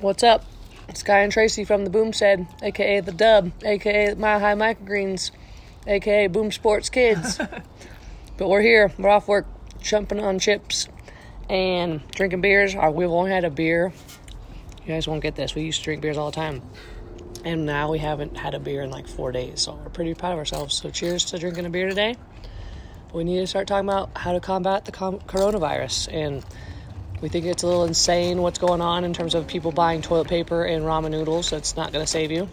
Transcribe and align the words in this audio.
What's 0.00 0.22
up? 0.22 0.46
Guy 1.04 1.18
and 1.18 1.30
Traci 1.30 1.66
from 1.66 1.84
the 1.84 1.90
Boomstead, 1.90 2.46
aka 2.62 3.00
the 3.00 3.12
Dub, 3.12 3.52
aka 3.62 4.14
Mile 4.14 4.40
High 4.40 4.54
Microgreens, 4.54 5.30
aka 5.86 6.26
Boom 6.26 6.50
Sports 6.50 6.88
Kids. 6.88 7.36
but 8.38 8.48
we're 8.48 8.62
here. 8.62 8.90
We're 8.96 9.10
off 9.10 9.28
work, 9.28 9.46
jumping 9.82 10.18
on 10.18 10.38
chips 10.38 10.88
and 11.50 12.00
drinking 12.12 12.40
beers. 12.40 12.74
We've 12.74 13.10
only 13.10 13.30
had 13.30 13.44
a 13.44 13.50
beer. 13.50 13.92
You 14.86 14.94
guys 14.94 15.06
won't 15.06 15.20
get 15.20 15.36
this. 15.36 15.54
We 15.54 15.64
used 15.64 15.80
to 15.80 15.84
drink 15.84 16.00
beers 16.00 16.16
all 16.16 16.30
the 16.30 16.36
time. 16.36 16.62
And 17.44 17.66
now 17.66 17.90
we 17.90 17.98
haven't 17.98 18.38
had 18.38 18.54
a 18.54 18.58
beer 18.58 18.80
in 18.80 18.88
like 18.88 19.06
four 19.06 19.32
days. 19.32 19.60
So 19.60 19.74
we're 19.74 19.90
pretty 19.90 20.14
proud 20.14 20.32
of 20.32 20.38
ourselves. 20.38 20.76
So 20.76 20.88
cheers 20.88 21.26
to 21.26 21.38
drinking 21.38 21.66
a 21.66 21.70
beer 21.70 21.90
today. 21.90 22.16
We 23.12 23.24
need 23.24 23.40
to 23.40 23.46
start 23.46 23.68
talking 23.68 23.86
about 23.86 24.16
how 24.16 24.32
to 24.32 24.40
combat 24.40 24.86
the 24.86 24.92
com- 24.92 25.20
coronavirus. 25.20 26.08
And 26.10 26.42
we 27.20 27.28
think 27.28 27.44
it's 27.46 27.62
a 27.62 27.66
little 27.66 27.84
insane 27.84 28.40
what's 28.40 28.58
going 28.58 28.80
on 28.80 29.04
in 29.04 29.12
terms 29.12 29.34
of 29.34 29.46
people 29.46 29.72
buying 29.72 30.00
toilet 30.00 30.28
paper 30.28 30.64
and 30.64 30.84
ramen 30.84 31.10
noodles. 31.10 31.50
That's 31.50 31.76
not 31.76 31.92
going 31.92 32.04
to 32.04 32.10
save 32.10 32.30
you. 32.30 32.48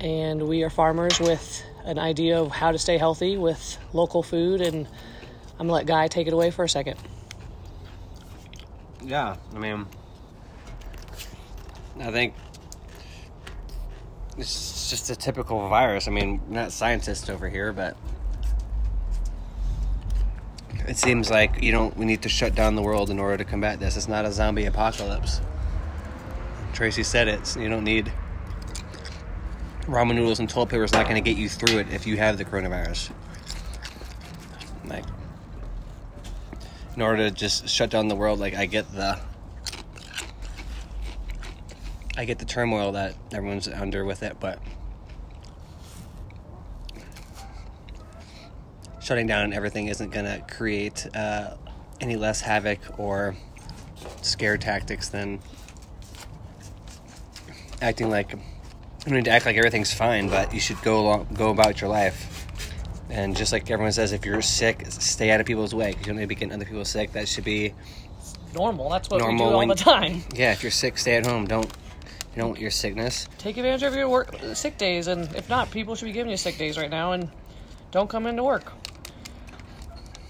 And 0.00 0.48
we 0.48 0.62
are 0.64 0.70
farmers 0.70 1.20
with 1.20 1.62
an 1.84 1.98
idea 1.98 2.40
of 2.40 2.50
how 2.50 2.72
to 2.72 2.78
stay 2.78 2.98
healthy 2.98 3.36
with 3.36 3.78
local 3.92 4.22
food. 4.22 4.60
And 4.60 4.86
I'm 5.58 5.66
going 5.66 5.68
to 5.68 5.72
let 5.74 5.86
Guy 5.86 6.08
take 6.08 6.26
it 6.26 6.32
away 6.32 6.50
for 6.50 6.64
a 6.64 6.68
second. 6.68 6.98
Yeah, 9.04 9.36
I 9.54 9.58
mean, 9.58 9.86
I 12.00 12.10
think 12.10 12.34
it's 14.36 14.90
just 14.90 15.10
a 15.10 15.16
typical 15.16 15.68
virus. 15.68 16.08
I 16.08 16.10
mean, 16.10 16.40
not 16.48 16.72
scientists 16.72 17.30
over 17.30 17.48
here, 17.48 17.72
but 17.72 17.96
it 20.86 20.96
seems 20.96 21.30
like 21.30 21.62
you 21.62 21.72
don't. 21.72 21.96
We 21.96 22.04
need 22.04 22.22
to 22.22 22.28
shut 22.28 22.54
down 22.54 22.74
the 22.74 22.82
world 22.82 23.10
in 23.10 23.18
order 23.18 23.36
to 23.36 23.44
combat 23.44 23.80
this. 23.80 23.96
It's 23.96 24.08
not 24.08 24.24
a 24.24 24.32
zombie 24.32 24.64
apocalypse. 24.64 25.40
Traci 26.72 27.04
said 27.04 27.28
it. 27.28 27.56
You 27.56 27.68
don't 27.68 27.84
need 27.84 28.12
ramen 29.86 30.14
noodles 30.14 30.38
and 30.38 30.48
toilet 30.48 30.70
paper. 30.70 30.84
Is 30.84 30.92
not 30.92 31.04
going 31.04 31.22
to 31.22 31.30
get 31.30 31.38
you 31.38 31.48
through 31.48 31.78
it 31.78 31.92
if 31.92 32.06
you 32.06 32.16
have 32.16 32.38
the 32.38 32.44
coronavirus. 32.44 33.10
Like, 34.86 35.04
in 36.96 37.02
order 37.02 37.28
to 37.28 37.30
just 37.30 37.68
shut 37.68 37.90
down 37.90 38.08
the 38.08 38.16
world, 38.16 38.40
like 38.40 38.54
I 38.54 38.66
get 38.66 38.90
the 38.92 39.18
I 42.16 42.24
get 42.24 42.38
the 42.38 42.44
turmoil 42.44 42.92
that 42.92 43.14
everyone's 43.32 43.68
under 43.68 44.04
with 44.04 44.22
it, 44.22 44.36
but 44.40 44.58
shutting 49.10 49.26
down 49.26 49.42
and 49.42 49.52
everything 49.52 49.88
isn't 49.88 50.10
going 50.10 50.24
to 50.24 50.40
create 50.54 51.04
uh, 51.16 51.56
any 52.00 52.14
less 52.14 52.40
havoc 52.40 52.78
or 52.96 53.34
scare 54.22 54.56
tactics 54.56 55.08
than 55.08 55.40
acting 57.82 58.08
like 58.08 58.30
you 59.04 59.12
need 59.12 59.24
to 59.24 59.32
act 59.32 59.46
like 59.46 59.56
everything's 59.56 59.92
fine, 59.92 60.28
but 60.28 60.54
you 60.54 60.60
should 60.60 60.80
go 60.82 61.00
along, 61.00 61.26
go 61.34 61.50
about 61.50 61.80
your 61.80 61.90
life. 61.90 62.46
And 63.08 63.36
just 63.36 63.50
like 63.50 63.68
everyone 63.68 63.90
says, 63.90 64.12
if 64.12 64.24
you're 64.24 64.40
sick, 64.42 64.84
stay 64.90 65.32
out 65.32 65.40
of 65.40 65.46
people's 65.46 65.74
way 65.74 65.88
because 65.88 66.06
you 66.06 66.12
don't 66.12 66.16
need 66.18 66.22
to 66.22 66.28
be 66.28 66.36
getting 66.36 66.54
other 66.54 66.64
people 66.64 66.84
sick. 66.84 67.10
That 67.10 67.26
should 67.26 67.42
be 67.42 67.74
Normal. 68.54 68.90
That's 68.90 69.10
what 69.10 69.18
Normal 69.18 69.46
we 69.46 69.50
do 69.50 69.52
all 69.54 69.58
when- 69.58 69.68
the 69.70 69.74
time. 69.74 70.22
yeah. 70.36 70.52
If 70.52 70.62
you're 70.62 70.70
sick, 70.70 70.98
stay 70.98 71.16
at 71.16 71.26
home. 71.26 71.48
Don't 71.48 71.66
you 71.66 72.42
don't 72.42 72.50
want 72.50 72.60
your 72.60 72.70
sickness. 72.70 73.28
Take 73.38 73.56
advantage 73.56 73.82
of 73.82 73.96
your 73.96 74.08
work 74.08 74.36
sick 74.54 74.78
days, 74.78 75.08
and 75.08 75.34
if 75.34 75.48
not, 75.48 75.72
people 75.72 75.96
should 75.96 76.04
be 76.04 76.12
giving 76.12 76.30
you 76.30 76.36
sick 76.36 76.58
days 76.58 76.78
right 76.78 76.90
now, 76.90 77.10
and 77.10 77.28
don't 77.90 78.08
come 78.08 78.28
into 78.28 78.44
work. 78.44 78.72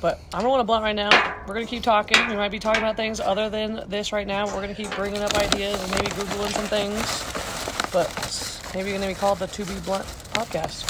But 0.01 0.21
I 0.33 0.41
don't 0.41 0.51
want 0.51 0.61
to 0.61 0.65
blunt 0.65 0.83
right 0.83 0.97
now. 0.97 1.11
We're 1.47 1.55
gonna 1.55 1.67
keep 1.67 1.83
talking. 1.83 2.27
We 2.29 2.37
might 2.37 2.51
be 2.51 2.59
talking 2.59 2.83
about 2.83 2.97
things 2.97 3.21
other 3.21 3.51
than 3.51 3.85
this 3.89 4.13
right 4.13 4.27
now. 4.27 4.47
We're 4.47 4.63
gonna 4.63 4.75
keep 4.75 4.91
bringing 4.93 5.23
up 5.23 5.35
ideas 5.35 5.83
and 5.83 5.91
maybe 5.93 6.07
googling 6.09 6.53
some 6.53 6.65
things. 6.67 7.01
But 7.93 8.09
maybe 8.09 8.23
it's 8.23 8.75
maybe 8.75 8.93
gonna 8.93 9.09
be 9.09 9.15
called 9.15 9.39
the 9.39 9.47
To 9.47 9.65
Be 9.65 9.79
Blunt 9.81 10.07
podcast. 10.33 10.87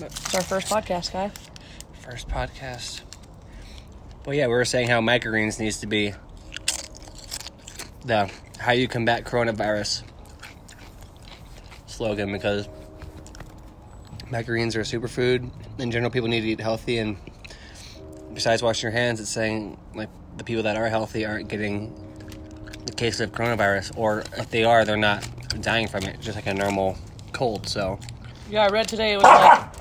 It's 0.00 0.34
our 0.34 0.42
first 0.42 0.68
podcast, 0.68 1.12
guy. 1.12 1.30
First 2.00 2.28
podcast. 2.28 3.02
Well, 4.24 4.34
yeah, 4.34 4.46
we 4.46 4.52
were 4.52 4.64
saying 4.64 4.88
how 4.88 5.00
microgreens 5.00 5.58
needs 5.58 5.80
to 5.80 5.86
be 5.86 6.14
the 8.04 8.30
how 8.58 8.72
you 8.72 8.86
combat 8.86 9.24
coronavirus 9.24 10.02
slogan 11.86 12.30
because 12.30 12.68
microgreens 14.30 14.76
are 14.76 14.80
a 14.80 14.84
superfood. 14.84 15.50
In 15.78 15.90
general, 15.90 16.10
people 16.10 16.28
need 16.28 16.42
to 16.42 16.48
eat 16.48 16.60
healthy, 16.60 16.98
and 16.98 17.16
besides 18.34 18.62
washing 18.62 18.82
your 18.90 18.92
hands, 18.92 19.20
it's 19.20 19.30
saying 19.30 19.78
like 19.94 20.08
the 20.36 20.44
people 20.44 20.62
that 20.64 20.76
are 20.76 20.88
healthy 20.88 21.24
aren't 21.24 21.48
getting 21.48 21.92
the 22.86 22.92
case 22.92 23.20
of 23.20 23.32
coronavirus, 23.32 23.96
or 23.96 24.20
if 24.36 24.50
they 24.50 24.64
are, 24.64 24.84
they're 24.84 24.96
not 24.96 25.26
dying 25.62 25.86
from 25.88 26.04
it, 26.04 26.20
just 26.20 26.36
like 26.36 26.46
a 26.46 26.54
normal 26.54 26.96
cold. 27.32 27.68
So, 27.68 27.98
Yeah, 28.50 28.64
I 28.64 28.68
read 28.68 28.88
today 28.88 29.12
it 29.14 29.16
was 29.16 29.24
like 29.24 29.72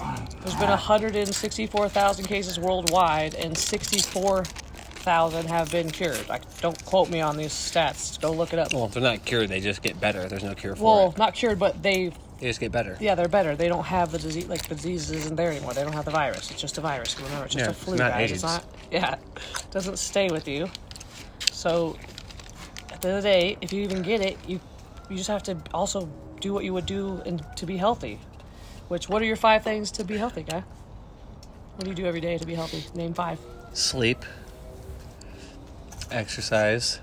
there's 0.42 0.56
been 0.56 0.70
164,000 0.70 2.26
cases 2.26 2.58
worldwide 2.60 3.36
and 3.36 3.56
64,000 3.58 5.46
have 5.50 5.72
been 5.72 5.90
cured. 5.92 6.28
Like, 6.30 6.42
don't 6.62 6.84
quote 6.86 7.10
me 7.10 7.22
on 7.22 7.38
these 7.38 7.52
stats. 7.54 8.20
Go 8.20 8.32
look 8.32 8.54
it 8.54 8.60
up. 8.60 8.74
well, 8.74 8.86
if 8.86 8.94
they're 8.94 9.04
not 9.04 9.24
cured, 9.26 9.50
they 9.50 9.60
just 9.60 9.84
get 9.84 10.00
better. 10.00 10.28
There's 10.28 10.44
no 10.44 10.56
cure 10.56 10.76
for 10.76 10.84
Well, 10.84 11.10
it. 11.12 11.18
not 11.18 11.34
cured, 11.36 11.60
but 11.60 11.84
they, 11.84 12.12
They 12.42 12.48
just 12.48 12.60
get 12.60 12.72
better. 12.72 12.98
yeah, 13.00 13.14
they're 13.16 13.28
better. 13.30 13.56
They 13.56 13.68
don't 13.70 13.84
have 13.86 14.12
the 14.12 14.18
disease. 14.18 14.48
Like 14.48 14.68
the 14.68 14.76
disease 14.76 15.10
isn't 15.12 15.36
there 15.36 15.52
anymore. 15.52 15.74
They 15.74 15.84
don't 15.84 15.94
have 15.94 16.06
the 16.06 16.12
virus. 16.12 16.50
It's 16.52 16.60
just 16.60 16.78
a 16.78 16.82
virus. 16.82 17.16
Remember, 17.20 17.46
it's 17.46 17.54
just 17.54 17.64
Yeah, 17.64 17.68
a 17.68 17.72
it's 17.72 17.84
flu, 17.84 17.96
not 17.98 18.12
guys. 18.12 18.32
It's 18.32 18.42
not. 18.44 18.66
Yeah, 18.92 19.14
it 19.14 19.72
doesn't 19.72 19.98
stay 19.98 20.28
with 20.30 20.48
you. 20.48 20.68
So, 21.52 21.96
at 22.92 23.02
the 23.02 23.08
end 23.10 23.18
of 23.18 23.24
the 23.24 23.30
day, 23.30 23.58
if 23.62 23.72
you 23.72 23.84
even 23.84 24.02
get 24.02 24.22
it, 24.22 24.38
you 24.48 24.60
you 25.10 25.16
just 25.18 25.30
have 25.30 25.44
to 25.44 25.58
also 25.74 26.10
do 26.40 26.52
what 26.52 26.64
you 26.66 26.74
would 26.74 26.88
do 26.88 27.22
and 27.28 27.46
to 27.58 27.66
be 27.68 27.78
healthy. 27.78 28.20
Which, 28.88 29.08
what 29.08 29.22
are 29.22 29.26
your 29.26 29.36
five 29.36 29.64
things 29.64 29.92
to 29.92 30.04
be 30.04 30.18
healthy, 30.18 30.42
guy? 30.44 30.64
What 31.76 31.84
do 31.86 31.90
you 31.92 31.96
do 31.96 32.06
every 32.08 32.22
day 32.22 32.38
to 32.40 32.46
be 32.48 32.56
healthy? 32.56 32.84
Name 32.96 33.14
five. 33.14 33.40
sleep, 33.74 34.26
exercise, 36.10 37.00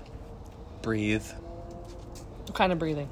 breathe. 0.81 1.25
What 2.45 2.55
kind 2.55 2.71
of 2.73 2.79
breathing? 2.79 3.09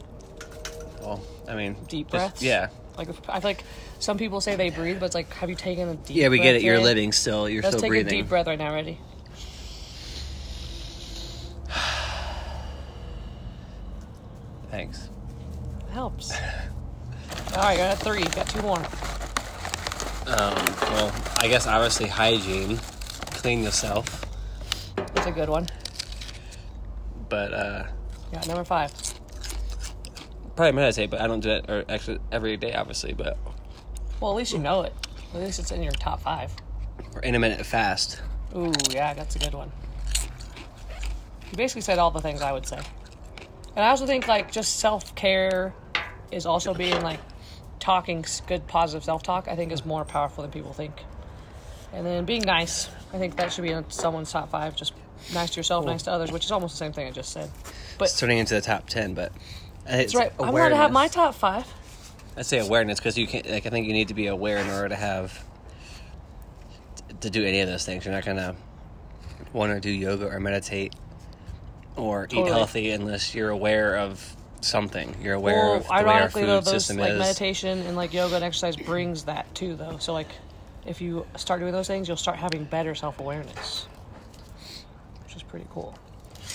Well, 1.01 1.21
I 1.47 1.56
mean, 1.56 1.75
Deep 1.88 2.09
just- 2.12 2.12
breaths? 2.12 2.41
Yeah, 2.44 2.68
Like 2.97 3.09
I 3.09 3.40
feel 3.40 3.50
like 3.50 3.63
some 4.00 4.18
people 4.18 4.41
say 4.41 4.56
they 4.56 4.69
breathe, 4.69 5.00
but 5.00 5.06
it's 5.08 5.16
like, 5.16 5.31
have 5.34 5.50
you 5.50 5.56
taken 5.56 5.90
a 5.90 5.96
deep? 5.96 6.18
yeah, 6.18 6.30
we 6.30 6.40
get 6.40 6.56
it. 6.56 6.62
You're 6.63 6.80
living 6.80 7.12
still. 7.12 7.47
You're 7.50 7.62
Let's 7.63 7.78
still 7.78 7.90
take 7.90 8.06
a 8.06 8.09
deep 8.09 8.28
breath 8.30 8.47
right 8.47 8.58
now. 8.59 8.74
Ready? 8.74 9.00
Thanks. 14.72 15.09
It 15.88 15.91
helps. 15.94 16.31
All 16.31 16.38
right, 17.64 17.74
I 17.74 17.78
got 17.78 17.97
three. 18.00 18.24
Got 18.24 18.50
two 18.50 18.62
more. 18.62 18.78
Um, 20.28 20.53
well, 20.91 21.14
I 21.40 21.47
guess 21.47 21.66
obviously 21.68 22.08
hygiene, 22.08 22.78
clean 23.31 23.64
yourself, 23.64 24.25
That's 25.14 25.25
a 25.28 25.31
good 25.31 25.47
one. 25.47 25.68
but 27.29 27.53
uh, 27.53 27.84
Yeah, 28.34 28.41
number 28.46 28.66
five. 28.66 28.91
Probably 30.57 30.73
meditate. 30.73 31.09
But 31.09 31.22
I 31.22 31.28
don't 31.28 31.40
do 31.40 31.51
it 31.51 31.69
or 31.69 31.85
actually 31.88 32.19
every 32.31 32.57
day, 32.57 32.73
obviously. 32.73 33.13
But 33.13 33.38
Well, 34.19 34.31
at 34.31 34.38
least 34.38 34.51
you 34.51 34.59
know 34.59 34.81
it. 34.81 34.94
At 35.34 35.40
least 35.41 35.59
it's 35.59 35.72
in 35.72 35.81
your 35.84 35.91
top 35.94 36.22
five. 36.22 36.51
or 37.16 37.22
intermittent 37.22 37.66
fast. 37.66 38.22
Ooh, 38.56 38.73
yeah, 38.91 39.13
that's 39.13 39.35
a 39.35 39.40
good 39.40 39.53
one. 39.53 39.72
You 41.51 41.57
basically 41.57 41.81
said 41.81 42.00
all 42.00 42.12
the 42.12 42.22
things 42.22 42.41
I 42.41 42.51
would 42.51 42.66
say. 42.66 42.79
And 43.75 43.85
I 43.85 43.90
also 43.90 44.06
think 44.06 44.28
like 44.28 44.51
just 44.51 44.79
self 44.79 45.16
care 45.16 45.73
is 46.31 46.46
also 46.46 46.73
being 46.73 47.01
like 47.01 47.19
talking 47.79 48.25
good 48.47 48.67
positive 48.67 49.03
self 49.03 49.23
talk. 49.23 49.47
I 49.47 49.56
think 49.56 49.72
is 49.72 49.85
more 49.85 50.03
powerful 50.03 50.41
than 50.41 50.51
people 50.51 50.73
think. 50.73 50.94
And 51.94 52.06
then 52.06 52.25
being 52.25 52.41
nice. 52.41 52.90
I 53.13 53.17
think 53.17 53.38
that 53.38 53.53
should 53.53 53.62
be 53.62 53.69
in 53.72 53.90
someone's 53.90 54.31
top 54.31 54.50
five. 54.51 54.75
Just 54.75 54.94
nice 55.34 55.51
to 55.51 55.59
yourself, 55.59 55.85
nice 55.85 56.03
to 56.03 56.12
others, 56.12 56.31
which 56.31 56.44
is 56.44 56.51
almost 56.51 56.73
the 56.73 56.78
same 56.78 56.91
thing 56.91 57.07
I 57.07 57.12
just 57.12 57.31
said. 57.31 57.49
But 57.97 58.05
It's 58.09 58.20
turning 58.20 58.40
into 58.40 58.55
the 58.55 58.61
top 58.61 58.87
ten, 58.87 59.14
but 59.14 59.31
that's 59.87 60.03
it's 60.03 60.16
right. 60.16 60.31
I'm 60.39 60.51
going 60.51 60.69
to 60.72 60.75
have 60.75 60.91
my 60.91 61.07
top 61.07 61.35
five. 61.35 61.66
I'd 62.35 62.45
say 62.45 62.59
awareness 62.59 62.99
because 62.99 63.17
you 63.17 63.25
can't. 63.28 63.49
Like, 63.49 63.66
I 63.66 63.69
think 63.69 63.87
you 63.87 63.93
need 63.93 64.09
to 64.09 64.13
be 64.13 64.28
aware 64.28 64.57
in 64.59 64.69
order 64.69 64.89
to 64.89 64.95
have 64.95 65.43
to 67.22 67.29
do 67.29 67.43
any 67.43 67.61
of 67.61 67.67
those 67.69 67.85
things. 67.85 68.05
You're 68.05 68.13
not 68.13 68.25
gonna 68.25 68.55
want 69.53 69.73
to 69.73 69.79
do 69.79 69.89
yoga 69.89 70.28
or 70.28 70.39
meditate 70.39 70.93
or 71.95 72.25
eat 72.25 72.29
Totally. 72.31 72.51
healthy 72.51 72.91
unless 72.91 73.34
you're 73.34 73.49
aware 73.49 73.97
of 73.97 74.35
something. 74.61 75.16
You're 75.22 75.34
aware 75.34 75.55
Well, 75.55 75.73
of 75.78 75.84
the 75.84 75.90
way 75.90 75.95
our 75.97 76.05
ironically, 76.07 76.41
food 76.43 76.47
though, 76.49 76.59
those 76.61 76.85
system 76.85 76.97
like 76.97 77.11
is. 77.13 77.19
meditation 77.19 77.79
and 77.79 77.97
like 77.97 78.13
yoga 78.13 78.35
and 78.35 78.43
exercise 78.43 78.75
brings 78.75 79.23
that 79.23 79.53
too, 79.55 79.75
though. 79.75 79.97
So 79.97 80.13
like, 80.13 80.29
if 80.85 81.01
you 81.01 81.25
start 81.37 81.59
doing 81.59 81.72
those 81.72 81.87
things, 81.87 82.07
you'll 82.07 82.17
start 82.17 82.37
having 82.37 82.66
better 82.66 82.93
self 82.93 83.19
awareness, 83.19 83.87
which 85.23 85.35
is 85.35 85.41
pretty 85.43 85.66
cool. 85.72 85.97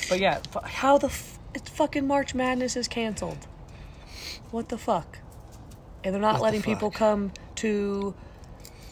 But 0.09 0.21
yeah, 0.21 0.41
how 0.65 0.99
the 0.99 1.09
f- 1.09 1.39
it's 1.55 1.71
fucking 1.71 2.07
March 2.07 2.35
Madness 2.35 2.77
is 2.77 2.89
canceled. 2.89 3.47
What 4.51 4.69
the 4.69 4.79
fuck? 4.79 5.19
And 6.05 6.15
they're 6.15 6.21
not 6.21 6.35
What 6.35 6.39
the 6.39 6.43
letting 6.45 6.63
people 6.63 6.91
come 6.91 7.33
to 7.57 8.15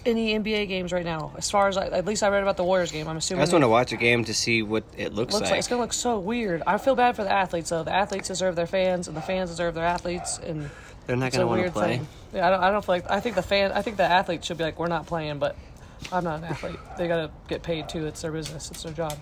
any 0.07 0.39
NBA 0.39 0.69
games 0.69 0.93
right 0.93 1.05
now. 1.05 1.33
As 1.37 1.51
far 1.51 1.69
as 1.69 1.77
I, 1.77 1.87
at 1.89 2.07
least 2.07 2.23
I 2.23 2.29
read 2.29 2.43
about 2.43 2.57
the 2.57 2.65
Warriors 2.65 2.93
game. 2.93 3.07
I'm 3.09 3.17
assuming. 3.17 3.41
I 3.41 3.45
just 3.45 3.53
want 3.53 3.65
to 3.65 3.69
watch 3.69 3.93
a 3.93 3.97
game 3.97 4.25
to 4.25 4.35
see 4.35 4.63
what 4.63 4.85
it 4.97 5.13
looks, 5.13 5.35
looks 5.35 5.43
like. 5.43 5.51
like. 5.51 5.59
it's 5.59 5.69
gonna 5.69 5.83
look 5.83 5.93
so 5.93 6.19
weird. 6.19 6.63
I 6.67 6.79
feel 6.79 6.95
bad 6.95 7.17
for 7.17 7.25
the 7.25 7.33
athletes 7.33 7.71
though. 7.71 7.83
The 7.83 7.93
athletes 7.93 8.29
deserve 8.29 8.57
their 8.57 8.67
fans, 8.67 9.09
and 9.09 9.17
the 9.17 9.21
fans 9.21 9.51
deserve 9.51 9.75
their 9.75 9.85
athletes, 9.85 10.39
and 10.39 10.71
They're 11.07 11.17
not 11.17 11.27
it's 11.27 11.37
going 11.37 11.49
a 11.49 11.55
to 11.55 11.63
want 11.63 11.67
to 11.67 11.73
play. 11.73 11.97
thing. 11.99 12.09
Yeah, 12.33 12.47
I 12.47 12.51
don't, 12.51 12.63
I 12.63 12.71
don't 12.71 12.85
feel 12.85 12.95
like 12.95 13.11
I 13.11 13.21
think 13.21 13.35
the 13.37 13.43
fan. 13.43 13.73
I 13.73 13.83
think 13.83 13.97
the 13.99 14.05
athletes 14.05 14.47
should 14.47 14.57
be 14.59 14.65
like, 14.65 14.79
we're 14.79 14.87
not 14.87 15.07
playing, 15.07 15.39
but 15.39 15.57
I'm 16.11 16.25
not 16.25 16.39
an 16.39 16.45
athlete. 16.45 16.77
They 16.97 17.07
gotta 17.09 17.31
get 17.49 17.63
paid 17.63 17.89
too. 17.89 18.07
It's 18.07 18.23
their 18.23 18.33
business. 18.33 18.71
It's 18.71 18.83
their 18.83 18.93
job. 18.93 19.19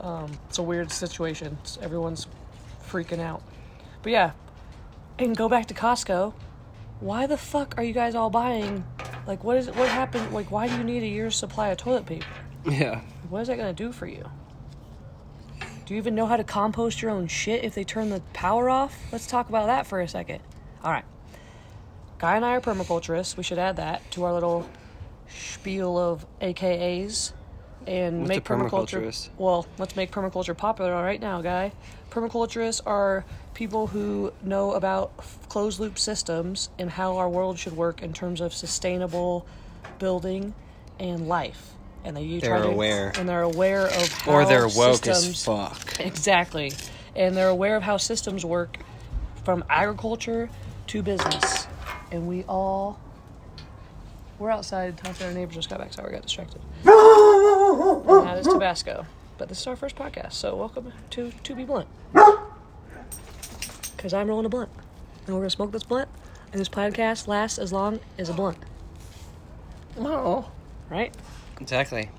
Um, 0.00 0.30
it's 0.48 0.58
a 0.58 0.62
weird 0.62 0.92
situation. 0.92 1.48
It's- 1.60 1.78
everyone's 1.82 2.26
freaking 2.88 3.20
out. 3.20 3.42
But 4.02 4.12
yeah, 4.12 4.30
and 5.18 5.36
go 5.36 5.48
back 5.48 5.66
to 5.66 5.74
Costco. 5.74 6.32
Why 7.00 7.26
the 7.26 7.36
fuck 7.36 7.74
are 7.76 7.82
you 7.84 7.92
guys 7.92 8.14
all 8.14 8.30
buying? 8.30 8.84
Like, 9.26 9.44
what 9.44 9.56
is 9.56 9.66
what 9.68 9.88
happened? 9.88 10.32
Like, 10.32 10.50
why 10.50 10.68
do 10.68 10.76
you 10.76 10.84
need 10.84 11.02
a 11.02 11.06
year's 11.06 11.36
supply 11.36 11.68
of 11.68 11.78
toilet 11.78 12.06
paper? 12.06 12.26
Yeah. 12.68 13.00
What 13.28 13.40
is 13.42 13.48
that 13.48 13.56
gonna 13.56 13.72
do 13.72 13.92
for 13.92 14.06
you? 14.06 14.28
Do 15.86 15.94
you 15.94 15.98
even 15.98 16.14
know 16.14 16.26
how 16.26 16.36
to 16.36 16.44
compost 16.44 17.00
your 17.00 17.10
own 17.10 17.28
shit 17.28 17.64
if 17.64 17.74
they 17.74 17.84
turn 17.84 18.10
the 18.10 18.20
power 18.32 18.68
off? 18.68 18.94
Let's 19.10 19.26
talk 19.26 19.48
about 19.48 19.66
that 19.66 19.86
for 19.86 20.00
a 20.00 20.08
second. 20.08 20.40
All 20.84 20.90
right. 20.90 21.04
Guy 22.18 22.36
and 22.36 22.44
I 22.44 22.56
are 22.56 22.60
permaculturists. 22.60 23.36
We 23.36 23.42
should 23.42 23.58
add 23.58 23.76
that 23.76 24.08
to 24.12 24.24
our 24.24 24.32
little 24.32 24.68
spiel 25.28 25.96
of 25.98 26.26
AKAs 26.40 27.32
and 27.88 28.20
What's 28.20 28.28
make 28.28 28.44
permaculture. 28.44 29.28
Well, 29.38 29.66
let's 29.78 29.96
make 29.96 30.12
permaculture 30.12 30.54
popular 30.56 30.92
right 30.92 31.20
now, 31.20 31.40
guy. 31.40 31.72
Permaculturists 32.10 32.82
are 32.86 33.24
people 33.54 33.86
who 33.86 34.32
know 34.42 34.72
about 34.72 35.16
closed 35.48 35.80
loop 35.80 35.98
systems 35.98 36.68
and 36.78 36.90
how 36.90 37.16
our 37.16 37.28
world 37.28 37.58
should 37.58 37.72
work 37.74 38.02
in 38.02 38.12
terms 38.12 38.40
of 38.42 38.52
sustainable 38.52 39.46
building 39.98 40.54
and 41.00 41.28
life. 41.28 41.72
And 42.04 42.16
they 42.16 42.38
They're 42.38 42.62
to, 42.62 42.68
aware. 42.68 43.12
and 43.18 43.28
they're 43.28 43.42
aware 43.42 43.86
of 43.86 44.12
how 44.12 44.32
Or 44.32 44.44
they're 44.44 44.68
woke 44.68 45.04
systems, 45.04 45.28
as 45.28 45.44
fuck. 45.44 45.98
Exactly. 46.00 46.72
And 47.16 47.34
they're 47.36 47.48
aware 47.48 47.74
of 47.76 47.82
how 47.82 47.96
systems 47.96 48.44
work 48.44 48.76
from 49.44 49.64
agriculture 49.68 50.50
to 50.88 51.02
business. 51.02 51.66
And 52.12 52.28
we 52.28 52.44
all. 52.48 53.00
We're 54.38 54.50
outside 54.50 54.96
talking 54.98 55.14
to 55.14 55.26
our 55.26 55.32
neighbors 55.32 55.56
just 55.56 55.68
got 55.68 55.80
back. 55.80 55.92
Sorry, 55.92 56.10
I 56.10 56.12
got 56.12 56.22
distracted. 56.22 56.60
And 58.08 58.26
that 58.26 58.38
is 58.38 58.46
Tabasco. 58.46 59.06
But 59.36 59.48
this 59.48 59.60
is 59.60 59.66
our 59.66 59.76
first 59.76 59.96
podcast, 59.96 60.32
so 60.32 60.56
welcome 60.56 60.92
to 61.10 61.30
To 61.30 61.54
Be 61.54 61.64
Blunt. 61.64 61.88
Because 63.96 64.12
I'm 64.14 64.28
rolling 64.28 64.46
a 64.46 64.48
blunt. 64.48 64.70
And 65.26 65.34
we're 65.34 65.40
going 65.40 65.50
to 65.50 65.50
smoke 65.50 65.72
this 65.72 65.82
blunt. 65.82 66.08
And 66.52 66.60
this 66.60 66.68
podcast 66.68 67.28
lasts 67.28 67.58
as 67.58 67.72
long 67.72 68.00
as 68.16 68.28
a 68.28 68.32
blunt. 68.32 68.58
Oh. 69.98 70.50
Right? 70.88 71.14
Exactly. 71.60 72.10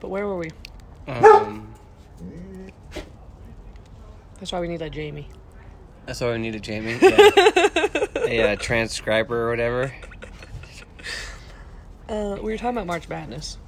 But 0.00 0.08
where 0.08 0.26
were 0.26 0.38
we? 0.38 0.50
Um, 1.08 1.74
That's 4.38 4.52
why 4.52 4.60
we 4.60 4.68
need 4.68 4.78
that 4.78 4.92
Jamie. 4.92 5.28
that's 6.06 6.20
why 6.20 6.32
we 6.32 6.38
need 6.38 6.54
a 6.54 6.60
Jamie. 6.60 6.98
Yeah. 7.00 7.30
a 8.16 8.52
uh, 8.52 8.56
transcriber 8.56 9.46
or 9.46 9.50
whatever. 9.50 9.92
Uh, 12.08 12.36
we 12.42 12.52
were 12.52 12.56
talking 12.58 12.76
about 12.76 12.86
March 12.86 13.08
Madness. 13.08 13.58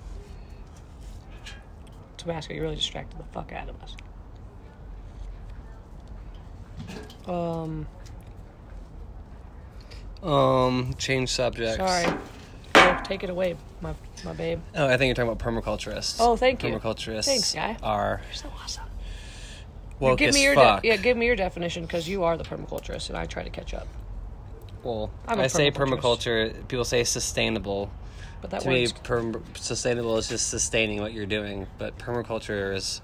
Tabasco, 2.16 2.54
you 2.54 2.62
really 2.62 2.76
distracted 2.76 3.18
the 3.18 3.24
fuck 3.24 3.52
out 3.52 3.68
of 3.68 3.76
us. 3.82 3.96
Um, 7.28 7.86
Um, 10.22 10.94
change 10.98 11.28
subjects. 11.30 11.76
sorry. 11.76 12.06
Take 13.04 13.22
it 13.24 13.30
away, 13.30 13.56
my 13.82 13.94
my 14.24 14.32
babe. 14.32 14.60
Oh, 14.74 14.86
I 14.86 14.96
think 14.96 15.08
you're 15.08 15.14
talking 15.26 15.30
about 15.32 15.38
permaculturists. 15.64 16.16
Oh, 16.18 16.36
thank 16.36 16.62
you. 16.62 16.70
Permaculturists 16.78 17.24
Thanks, 17.26 17.54
guy. 17.54 17.76
are 17.82 18.20
You're 18.26 18.34
so 18.34 18.50
awesome. 18.62 18.84
woke 20.00 20.18
give 20.18 20.32
me 20.34 20.42
your 20.42 20.54
fuck. 20.54 20.82
De- 20.82 20.88
yeah, 20.88 20.96
give 20.96 21.16
me 21.16 21.26
your 21.26 21.36
definition 21.36 21.82
because 21.82 22.08
you 22.08 22.24
are 22.24 22.36
the 22.38 22.44
permaculturist, 22.44 23.08
and 23.10 23.18
I 23.18 23.26
try 23.26 23.42
to 23.42 23.50
catch 23.50 23.74
up. 23.74 23.86
Well, 24.82 25.10
I'm 25.28 25.40
I 25.40 25.46
say 25.48 25.70
permaculture. 25.70 26.66
People 26.68 26.84
say 26.84 27.04
sustainable. 27.04 27.90
But 28.44 28.50
that 28.50 28.60
to 28.60 28.68
me, 28.68 28.80
word's 28.80 28.92
perm- 28.92 29.42
sustainable 29.54 30.18
is 30.18 30.28
just 30.28 30.48
sustaining 30.48 31.00
what 31.00 31.14
you're 31.14 31.24
doing. 31.24 31.66
But 31.78 31.96
permaculture 31.96 32.76
is 32.76 33.00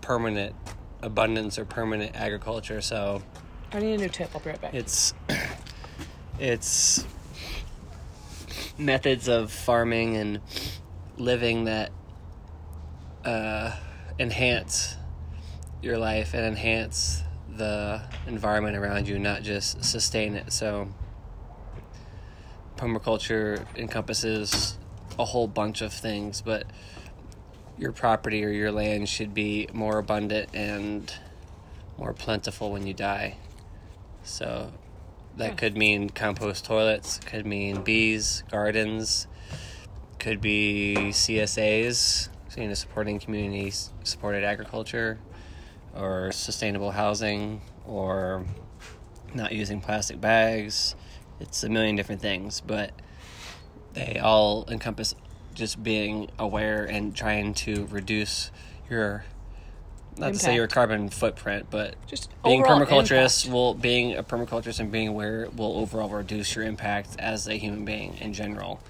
permanent 0.00 0.56
abundance 1.02 1.58
or 1.58 1.66
permanent 1.66 2.16
agriculture. 2.16 2.80
So 2.80 3.22
I 3.70 3.80
need 3.80 3.92
a 3.92 3.98
new 3.98 4.08
tip. 4.08 4.30
I'll 4.34 4.40
be 4.40 4.48
right 4.48 4.58
back. 4.58 4.72
it's 4.72 5.12
it's 6.38 7.04
methods 8.78 9.28
of 9.28 9.52
farming 9.52 10.16
and 10.16 10.40
living 11.18 11.64
that 11.64 11.92
uh, 13.26 13.76
enhance 14.18 14.96
your 15.82 15.98
life 15.98 16.32
and 16.32 16.46
enhance 16.46 17.24
the 17.50 18.00
environment 18.26 18.74
around 18.74 19.06
you, 19.06 19.18
not 19.18 19.42
just 19.42 19.84
sustain 19.84 20.34
it. 20.34 20.50
So, 20.50 20.88
permaculture 22.78 23.66
encompasses 23.76 24.78
a 25.18 25.24
whole 25.24 25.46
bunch 25.46 25.82
of 25.82 25.92
things, 25.92 26.40
but 26.40 26.64
your 27.76 27.92
property 27.92 28.44
or 28.44 28.50
your 28.50 28.72
land 28.72 29.08
should 29.08 29.34
be 29.34 29.68
more 29.72 29.98
abundant 29.98 30.48
and 30.54 31.12
more 31.98 32.12
plentiful 32.12 32.72
when 32.72 32.86
you 32.86 32.94
die. 32.94 33.36
So, 34.22 34.72
that 35.36 35.56
could 35.56 35.76
mean 35.76 36.10
compost 36.10 36.64
toilets, 36.64 37.18
could 37.18 37.46
mean 37.46 37.82
bees, 37.82 38.42
gardens, 38.50 39.26
could 40.18 40.40
be 40.40 40.96
CSAs, 41.10 42.28
you 42.56 42.66
know, 42.66 42.74
supporting 42.74 43.20
community 43.20 43.72
supported 44.02 44.42
agriculture, 44.44 45.18
or 45.94 46.32
sustainable 46.32 46.90
housing, 46.90 47.60
or 47.86 48.44
not 49.34 49.52
using 49.52 49.80
plastic 49.80 50.20
bags. 50.20 50.96
It's 51.40 51.62
a 51.62 51.68
million 51.68 51.96
different 51.96 52.20
things, 52.20 52.60
but 52.60 52.90
they 53.94 54.18
all 54.22 54.66
encompass 54.68 55.14
just 55.54 55.82
being 55.82 56.30
aware 56.38 56.84
and 56.84 57.14
trying 57.14 57.54
to 57.54 57.86
reduce 57.90 58.50
your 58.90 59.24
not 60.16 60.32
to 60.32 60.38
say 60.38 60.54
your 60.56 60.66
carbon 60.66 61.08
footprint, 61.10 61.66
but 61.70 61.94
Just 62.08 62.28
being 62.42 62.64
permaculturist 62.64 63.44
impact. 63.44 63.52
will 63.52 63.74
being 63.74 64.16
a 64.16 64.22
permaculturist 64.24 64.80
and 64.80 64.90
being 64.90 65.06
aware 65.06 65.48
will 65.56 65.76
overall 65.78 66.08
reduce 66.08 66.56
your 66.56 66.64
impact 66.64 67.10
as 67.20 67.46
a 67.46 67.54
human 67.54 67.84
being 67.84 68.16
in 68.18 68.32
general. 68.32 68.80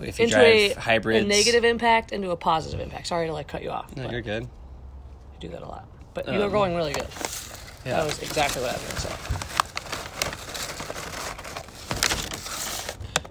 If 0.00 0.18
you 0.20 0.24
into 0.26 0.36
drive 0.36 0.76
a, 0.76 0.80
hybrids, 0.80 1.24
a 1.24 1.28
negative 1.28 1.64
impact 1.64 2.12
into 2.12 2.30
a 2.30 2.36
positive 2.36 2.78
impact. 2.80 3.08
Sorry 3.08 3.26
to 3.26 3.32
like 3.32 3.48
cut 3.48 3.62
you 3.64 3.70
off. 3.70 3.96
No, 3.96 4.08
you're 4.08 4.20
good. 4.22 4.44
I 4.44 5.38
do 5.40 5.48
that 5.48 5.62
a 5.62 5.66
lot. 5.66 5.88
But 6.14 6.28
you 6.28 6.40
are 6.40 6.44
Um, 6.44 6.50
going 6.52 6.76
really 6.76 6.92
good. 6.92 7.06
Yeah. 7.84 7.96
That 7.96 8.06
was 8.06 8.22
exactly 8.22 8.62
what 8.62 8.70
I 8.70 8.74
was 8.74 8.82
going 8.82 8.94
to 8.94 9.00
say. 9.00 10.36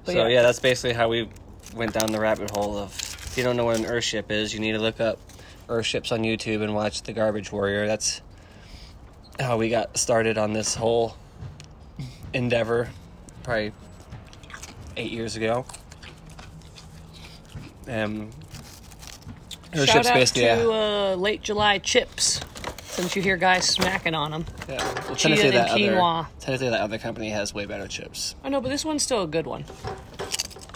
But 0.06 0.14
so 0.14 0.28
yeah. 0.28 0.44
that's 0.44 0.60
basically 0.60 0.94
how 0.94 1.10
we 1.10 1.30
went 1.76 1.94
down 1.94 2.12
the 2.12 2.20
rabbit 2.20 2.52
hole 2.52 2.78
of. 2.78 2.92
If 2.92 3.38
you 3.38 3.44
don't 3.44 3.58
know 3.58 3.66
what 3.66 3.78
an 3.78 3.86
Earthship 3.86 4.32
is, 4.32 4.54
you 4.54 4.60
need 4.60 4.74
to 4.74 4.80
look 4.80 5.02
up 5.02 5.20
Earthships 5.68 6.12
on 6.12 6.22
YouTube 6.22 6.62
and 6.62 6.74
watch 6.74 7.02
The 7.02 7.12
Garbage 7.12 7.52
Warrior. 7.52 7.88
That's 7.88 8.22
how 9.40 9.58
we 9.58 9.70
got 9.70 9.98
started 9.98 10.38
on 10.38 10.54
this 10.54 10.76
whole 10.76 11.18
endeavor, 12.34 12.90
probably 13.44 13.74
eight 14.96 15.12
years 15.12 15.36
ago. 15.36 15.66
Um, 17.88 18.30
Shout 19.74 20.06
out 20.06 20.28
to 20.28 20.46
a- 20.46 21.14
uh, 21.14 21.16
late 21.16 21.42
July 21.42 21.80
chips. 21.80 22.40
Since 22.96 23.14
you 23.16 23.22
hear 23.22 23.36
guys 23.36 23.68
smacking 23.68 24.16
on 24.16 24.32
them. 24.32 24.46
Yeah, 24.70 24.78
well, 25.06 25.16
Chia 25.18 25.34
and 25.44 25.54
that 25.54 25.70
quinoa. 25.72 26.20
other 26.22 26.30
technically 26.40 26.70
that 26.70 26.80
other 26.80 26.98
company 26.98 27.30
has 27.30 27.54
way 27.54 27.66
better 27.66 27.88
chips. 27.88 28.36
I 28.42 28.48
know, 28.48 28.62
but 28.62 28.70
this 28.70 28.86
one's 28.86 29.04
still 29.04 29.24
a 29.24 29.28
good 29.28 29.46
one. 29.46 29.66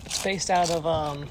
It's 0.06 0.22
based 0.22 0.50
out 0.50 0.70
of 0.70 0.86
um, 0.86 1.28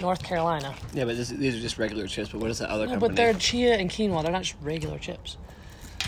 North 0.00 0.24
Carolina. 0.24 0.74
Yeah, 0.92 1.04
but 1.04 1.16
this, 1.16 1.28
these 1.28 1.54
are 1.56 1.60
just 1.60 1.78
regular 1.78 2.08
chips. 2.08 2.30
But 2.30 2.40
what 2.40 2.50
is 2.50 2.58
the 2.58 2.68
other 2.68 2.86
No, 2.86 2.92
company? 2.94 3.08
but 3.10 3.16
they're 3.16 3.34
chia 3.34 3.76
and 3.76 3.88
quinoa. 3.88 4.22
They're 4.24 4.32
not 4.32 4.42
just 4.42 4.56
regular 4.60 4.98
chips. 4.98 5.36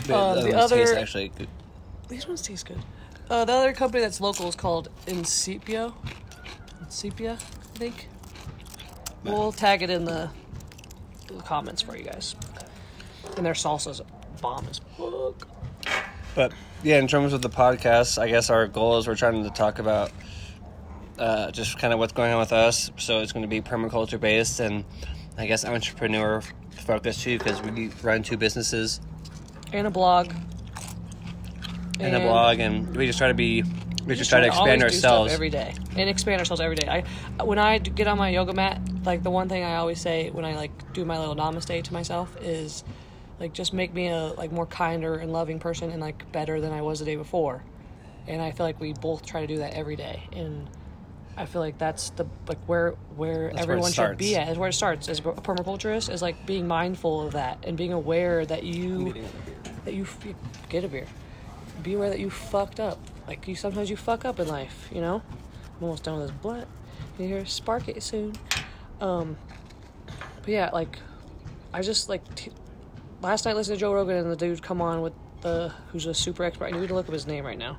But 0.09 0.15
uh, 0.15 0.35
the, 0.35 0.43
the 0.43 0.59
other 0.59 0.77
taste 0.77 0.95
actually 0.97 1.29
good. 1.29 1.49
These 2.09 2.27
ones 2.27 2.43
taste 2.43 2.67
good. 2.67 2.79
Uh, 3.31 3.45
the 3.45 3.53
other 3.53 3.73
company 3.73 4.01
that's 4.03 4.21
local 4.21 4.49
is 4.49 4.57
called 4.57 4.89
Incipio. 5.07 5.95
Incipia, 6.83 7.35
I 7.35 7.79
think. 7.79 8.09
We'll 9.23 9.53
tag 9.53 9.83
it 9.83 9.91
in 9.91 10.05
the, 10.05 10.29
the 11.29 11.35
comments 11.43 11.83
for 11.83 11.97
you 11.97 12.03
guys. 12.05 12.35
And 13.37 13.45
their 13.45 13.53
salsa's 13.53 14.03
bomb 14.41 14.67
as 14.71 14.81
fuck. 14.97 15.49
But 16.35 16.53
yeah, 16.83 16.99
in 16.99 17.09
terms 17.09 17.33
of 17.33 17.43
the 17.43 17.51
podcast, 17.51 18.19
I 18.19 18.29
guess 18.29 18.51
our 18.51 18.67
goal 18.67 18.99
is 18.99 19.07
we're 19.07 19.17
trying 19.17 19.43
to 19.43 19.51
talk 19.51 19.79
about 19.79 20.11
uh, 21.19 21.51
just 21.51 21.79
kind 21.79 21.93
of 21.93 21.99
what's 21.99 22.13
going 22.13 22.33
on 22.33 22.39
with 22.39 22.53
us. 22.53 22.91
So 22.99 23.21
it's 23.21 23.33
going 23.33 23.43
to 23.43 23.49
be 23.49 23.61
permaculture 23.61 24.21
based 24.21 24.61
and 24.61 24.85
I 25.39 25.47
guess 25.47 25.65
entrepreneur 25.65 26.43
focused 26.85 27.23
too 27.23 27.39
because 27.39 27.61
we 27.63 27.89
run 28.03 28.23
two 28.23 28.37
businesses. 28.37 29.01
And 29.73 29.87
a 29.87 29.91
blog. 29.91 30.33
and 32.01 32.15
a 32.15 32.21
blog, 32.21 32.61
and 32.61 32.95
we 32.97 33.07
just 33.07 33.19
try 33.19 33.29
to 33.29 33.35
be. 33.35 33.63
We 33.63 34.15
just, 34.15 34.31
just 34.31 34.31
try 34.31 34.41
to 34.41 34.47
expand 34.47 34.85
ourselves. 34.85 35.33
every 35.33 35.51
day 35.51 35.75
and 35.97 36.09
expand 36.09 36.39
ourselves 36.39 36.61
every 36.61 36.77
day. 36.77 37.05
I 37.39 37.43
when 37.43 37.59
I 37.59 37.79
get 37.79 38.07
on 38.07 38.17
my 38.17 38.29
yoga 38.29 38.53
mat, 38.53 38.81
like 39.05 39.25
the 39.25 39.31
one 39.31 39.49
thing 39.49 39.65
I 39.65 39.77
always 39.77 40.01
say 40.01 40.31
when 40.31 40.45
I 40.45 40.55
like 40.55 40.93
do 40.93 41.05
my 41.05 41.19
little 41.19 41.35
namaste 41.35 41.83
to 41.83 41.93
myself 41.93 42.37
is 42.41 42.85
like 43.41 43.53
just 43.53 43.73
make 43.73 43.93
me 43.93 44.09
a 44.09 44.33
like 44.37 44.53
more 44.53 44.67
kinder 44.67 45.17
and 45.17 45.33
loving 45.33 45.59
person 45.59 45.91
and 45.91 46.01
like 46.01 46.31
better 46.33 46.61
than 46.61 46.73
I 46.73 46.83
was 46.83 47.01
the 47.01 47.05
day 47.05 47.17
before. 47.17 47.63
And 48.27 48.43
I 48.43 48.51
feel 48.51 48.67
like 48.67 48.81
we 48.81 48.93
both 48.93 49.25
try 49.25 49.41
to 49.41 49.47
do 49.47 49.59
that 49.59 49.75
every 49.75 49.97
day 49.97 50.29
and 50.33 50.69
I 51.37 51.45
feel 51.45 51.61
like 51.61 51.77
that's 51.77 52.11
the 52.11 52.27
like 52.49 52.59
where 52.67 52.93
where 53.15 53.33
where 53.33 53.49
it 53.49 53.59
everyone 53.59 53.93
should 53.93 54.17
be 54.17 54.37
at 54.37 54.49
is 54.49 54.57
where 54.57 54.71
it 54.71 54.73
starts 54.73 55.09
as 55.09 55.19
a 55.19 55.23
permaculturist 55.23 56.11
is 56.11 56.23
like 56.23 56.47
being 56.47 56.67
mindful 56.67 57.27
of 57.27 57.35
that 57.35 57.63
and 57.67 57.77
being 57.77 57.93
aware 57.93 58.47
that 58.47 58.63
you 58.63 59.15
that 59.85 59.93
you 59.93 60.07
get 60.71 60.85
a 60.85 60.89
beer. 60.89 61.07
Be 61.83 61.95
aware 61.95 62.09
that 62.09 62.21
you 62.21 62.31
fucked 62.31 62.81
up. 62.81 62.99
Like 63.27 63.47
you 63.47 63.55
sometimes 63.55 63.91
you 63.91 63.97
fuck 63.97 64.25
up 64.25 64.41
in 64.41 64.49
life, 64.49 64.89
you 64.91 65.03
know. 65.03 65.23
I'm 65.77 65.85
almost 65.85 66.05
done 66.05 66.19
with 66.19 66.29
this 66.29 66.37
blunt. 66.39 66.67
You 67.19 67.27
hear 67.27 67.45
spark 67.45 67.89
it 67.89 68.03
soon. 68.03 68.35
Um, 69.03 69.37
but 70.07 70.49
yeah, 70.49 70.71
like 70.73 70.99
I 71.75 71.83
just 71.83 72.09
like 72.09 72.35
t- 72.35 72.53
last 73.27 73.45
night 73.45 73.57
listened 73.57 73.77
to 73.77 73.81
Joe 73.81 73.93
Rogan 73.93 74.19
and 74.19 74.31
the 74.31 74.37
dude 74.37 74.63
come 74.63 74.81
on 74.81 75.03
with 75.03 75.13
the 75.41 75.73
who's 75.91 76.07
a 76.07 76.15
super 76.15 76.45
expert. 76.45 76.67
I 76.67 76.71
need 76.71 76.87
to 76.87 76.95
look 76.95 77.09
up 77.09 77.13
his 77.13 77.27
name 77.27 77.45
right 77.45 77.59
now. 77.59 77.77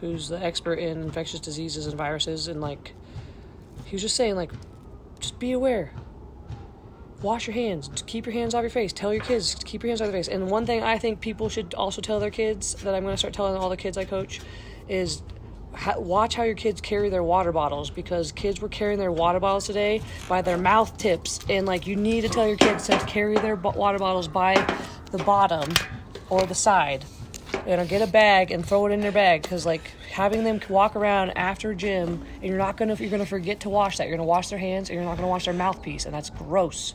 Who's 0.00 0.28
the 0.28 0.42
expert 0.42 0.80
in 0.80 1.00
infectious 1.02 1.38
diseases 1.38 1.86
and 1.86 1.96
viruses 1.96 2.48
and 2.48 2.60
like 2.60 2.92
he 3.84 3.94
was 3.94 4.02
just 4.02 4.16
saying 4.16 4.34
like 4.34 4.50
just 5.20 5.38
be 5.38 5.52
aware. 5.52 5.92
Wash 7.22 7.46
your 7.46 7.54
hands. 7.54 7.88
Keep 8.06 8.26
your 8.26 8.32
hands 8.32 8.52
off 8.52 8.62
your 8.62 8.70
face. 8.70 8.92
Tell 8.92 9.14
your 9.14 9.22
kids. 9.22 9.54
To 9.54 9.64
keep 9.64 9.84
your 9.84 9.90
hands 9.90 10.00
off 10.00 10.06
your 10.06 10.14
face. 10.14 10.26
And 10.26 10.50
one 10.50 10.66
thing 10.66 10.82
i 10.82 10.98
think 10.98 11.20
people 11.20 11.48
should 11.48 11.72
also 11.74 12.02
tell 12.02 12.18
their 12.18 12.30
kids 12.30 12.74
that 12.82 12.92
i'm 12.92 13.04
going 13.04 13.14
to 13.14 13.18
start 13.18 13.32
telling 13.32 13.54
all 13.54 13.68
the 13.68 13.76
kids 13.76 13.96
i 13.96 14.04
coach 14.04 14.40
is 14.88 15.22
watch 15.98 16.34
how 16.34 16.42
your 16.42 16.54
kids 16.54 16.80
carry 16.80 17.08
their 17.08 17.22
water 17.22 17.52
bottles 17.52 17.90
because 17.90 18.32
kids 18.32 18.60
were 18.60 18.68
carrying 18.68 18.98
their 18.98 19.12
water 19.12 19.40
bottles 19.40 19.66
today 19.66 20.02
by 20.28 20.42
their 20.42 20.58
mouth 20.58 20.96
tips 20.98 21.40
and 21.48 21.66
like 21.66 21.86
you 21.86 21.96
need 21.96 22.22
to 22.22 22.28
tell 22.28 22.46
your 22.46 22.56
kids 22.56 22.86
to 22.86 22.98
carry 23.06 23.36
their 23.36 23.56
water 23.56 23.98
bottles 23.98 24.28
by 24.28 24.54
the 25.10 25.18
bottom 25.18 25.72
or 26.28 26.44
the 26.46 26.54
side. 26.54 27.04
You 27.66 27.76
know, 27.76 27.84
get 27.84 28.00
a 28.00 28.06
bag 28.06 28.52
and 28.52 28.64
throw 28.64 28.86
it 28.86 28.92
in 28.92 29.00
their 29.00 29.12
bag 29.12 29.42
because 29.42 29.66
like 29.66 29.82
having 30.10 30.44
them 30.44 30.60
walk 30.68 30.96
around 30.96 31.30
after 31.30 31.74
gym 31.74 32.24
and 32.36 32.44
you're 32.44 32.58
not 32.58 32.76
gonna 32.76 32.94
you're 32.94 33.10
gonna 33.10 33.26
forget 33.26 33.60
to 33.60 33.68
wash 33.68 33.98
that. 33.98 34.08
You're 34.08 34.16
gonna 34.16 34.28
wash 34.28 34.48
their 34.48 34.58
hands 34.58 34.88
and 34.88 34.96
you're 34.96 35.04
not 35.04 35.16
gonna 35.16 35.28
wash 35.28 35.44
their 35.44 35.54
mouthpiece 35.54 36.06
and 36.06 36.14
that's 36.14 36.30
gross 36.30 36.94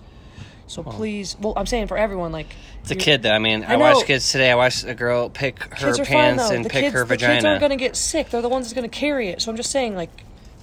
so 0.68 0.82
please 0.84 1.38
well 1.40 1.54
i'm 1.58 1.66
saying 1.66 1.88
for 1.88 1.98
everyone 1.98 2.32
like 2.32 2.56
It's 2.82 2.92
a 2.92 2.96
kid 2.96 3.22
though. 3.24 3.32
I 3.32 3.40
mean, 3.40 3.64
I, 3.64 3.74
I 3.74 3.78
watched 3.78 4.06
kids 4.08 4.32
today. 4.32 4.52
I 4.52 4.56
watched 4.56 4.84
a 4.84 4.96
girl 4.96 5.30
pick 5.30 5.60
her 5.80 5.90
are 5.90 5.96
fine 5.96 6.06
pants 6.06 6.50
and 6.50 6.66
the 6.66 6.70
pick 6.70 6.84
kids, 6.86 6.94
her 6.94 7.00
the 7.02 7.06
vagina. 7.06 7.34
kids 7.36 7.46
aren't 7.46 7.62
gonna 7.62 7.76
get 7.76 7.96
sick 7.96 8.30
they're 8.30 8.42
the 8.42 8.50
ones 8.50 8.66
that's 8.66 8.74
gonna 8.74 8.90
carry 8.90 9.30
it 9.30 9.42
so 9.42 9.52
i'm 9.52 9.58
just 9.58 9.72
saying 9.72 9.96
like 9.96 10.10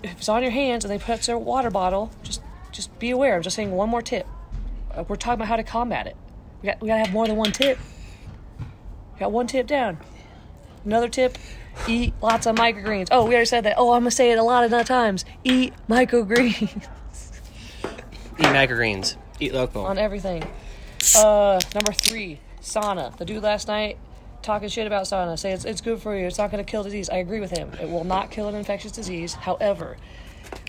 if 0.02 0.12
it's 0.18 0.28
on 0.28 0.42
your 0.42 0.50
hands 0.50 0.84
and 0.84 0.92
they 0.92 0.98
put 0.98 1.14
it 1.14 1.20
to 1.22 1.26
their 1.28 1.38
water 1.38 1.70
bottle 1.70 2.10
just 2.22 2.42
just 2.72 2.96
be 2.98 3.10
aware 3.10 3.36
i'm 3.36 3.42
just 3.42 3.54
saying 3.56 3.70
one 3.70 3.88
more 3.88 4.02
tip 4.02 4.26
Uh, 4.92 5.04
we're 5.08 5.16
talking 5.16 5.34
about 5.34 5.48
how 5.48 5.56
to 5.56 5.62
combat 5.62 6.06
it 6.06 6.16
we 6.62 6.66
got 6.66 6.80
we 6.80 6.88
gotta 6.88 7.04
have 7.04 7.12
more 7.12 7.26
than 7.26 7.36
one 7.36 7.52
tip 7.52 7.78
we 9.14 9.20
got 9.20 9.30
one 9.30 9.46
tip 9.46 9.66
down 9.66 9.98
Another 10.84 11.08
tip: 11.08 11.38
eat 11.86 12.12
lots 12.20 12.46
of 12.46 12.56
microgreens. 12.56 13.08
Oh, 13.10 13.24
we 13.24 13.34
already 13.34 13.46
said 13.46 13.64
that. 13.64 13.74
Oh, 13.76 13.92
I'm 13.92 14.00
gonna 14.00 14.10
say 14.10 14.32
it 14.32 14.38
a 14.38 14.42
lot 14.42 14.64
of 14.64 14.86
times. 14.86 15.24
Eat 15.44 15.72
microgreens 15.88 16.60
Eat 17.84 18.46
microgreens. 18.46 19.16
Eat 19.40 19.52
local. 19.54 19.84
on 19.86 19.98
everything. 19.98 20.42
Uh, 21.16 21.60
number 21.74 21.92
three, 21.92 22.38
sauna. 22.60 23.16
The 23.16 23.24
dude 23.24 23.42
last 23.42 23.66
night 23.68 23.98
talking 24.42 24.68
shit 24.68 24.86
about 24.86 25.04
sauna, 25.04 25.38
say 25.38 25.52
it's, 25.52 25.64
it's 25.64 25.80
good 25.80 26.00
for 26.00 26.16
you. 26.16 26.26
It's 26.26 26.38
not 26.38 26.50
gonna 26.50 26.64
kill 26.64 26.82
disease. 26.82 27.08
I 27.10 27.16
agree 27.16 27.40
with 27.40 27.50
him. 27.56 27.72
It 27.80 27.88
will 27.88 28.04
not 28.04 28.30
kill 28.30 28.48
an 28.48 28.54
infectious 28.54 28.92
disease. 28.92 29.34
However, 29.34 29.96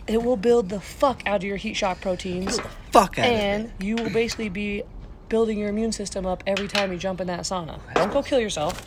it 0.08 0.22
will 0.24 0.38
build 0.38 0.70
the 0.70 0.79
fuck 0.79 1.22
out 1.25 1.38
of 1.38 1.43
your 1.43 1.58
heat 1.58 1.75
shock 1.75 2.01
proteins, 2.01 2.60
Fuck 2.91 3.17
out 3.20 3.25
and 3.25 3.72
you 3.79 3.96
will 3.96 4.10
basically 4.12 4.50
be 4.50 4.84
building 5.29 5.58
your 5.58 5.70
immune 5.70 5.91
system 5.91 6.25
up 6.25 6.43
every 6.46 6.67
time 6.67 6.91
you 6.91 6.98
jump 6.98 7.20
in 7.22 7.27
that 7.27 7.41
sauna. 7.41 7.79
Don't 7.96 8.12
go 8.13 8.22
kill 8.22 8.39
yourself. 8.39 8.79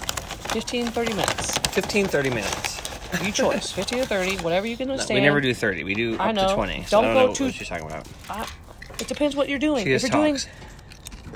15, 0.53 0.87
30 0.87 1.13
minutes. 1.15 1.59
15, 1.75 2.07
30 2.07 2.31
minutes. 2.31 2.83
You 3.25 3.33
choice. 3.33 3.73
15 3.73 4.01
or 4.01 4.05
30, 4.05 4.37
whatever 4.39 4.67
you 4.67 4.77
can 4.77 4.89
No, 4.89 4.97
stand. 4.97 5.17
we 5.21 5.27
never 5.27 5.41
do 5.41 5.53
30. 5.55 5.85
We 5.85 5.95
do 5.95 6.17
I 6.19 6.29
up 6.31 6.35
know. 6.37 6.49
to 6.49 6.55
20. 6.55 6.85
So 6.85 7.01
Don't 7.01 7.05
I 7.05 7.07
don't 7.09 7.15
go 7.15 7.21
know 7.21 7.27
what 7.29 7.37
too- 7.37 7.51
she's 7.51 7.69
talking 7.69 7.87
about. 7.87 8.07
I, 8.31 8.47
it 8.99 9.09
depends 9.09 9.37
what 9.37 9.49
you're 9.49 9.59
doing. 9.59 9.87
If 9.87 10.03
you're 10.03 10.11
doing 10.11 10.39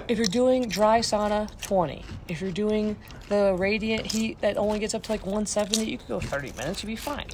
if 0.09 0.19
you're 0.19 0.26
doing 0.26 0.69
dry 0.69 1.00
sauna, 1.00 1.49
20. 1.62 2.05
If 2.29 2.40
you're 2.40 2.50
doing 2.50 2.97
the 3.29 3.55
radiant 3.59 4.07
heat 4.07 4.40
that 4.40 4.57
only 4.57 4.79
gets 4.79 4.95
up 4.95 5.02
to 5.05 5.12
like 5.12 5.23
170, 5.23 5.88
you 5.88 5.99
could 5.99 6.09
go 6.09 6.21
30 6.21 6.52
minutes. 6.52 6.83
You'd 6.83 6.88
be 6.88 6.97
fine. 6.97 7.26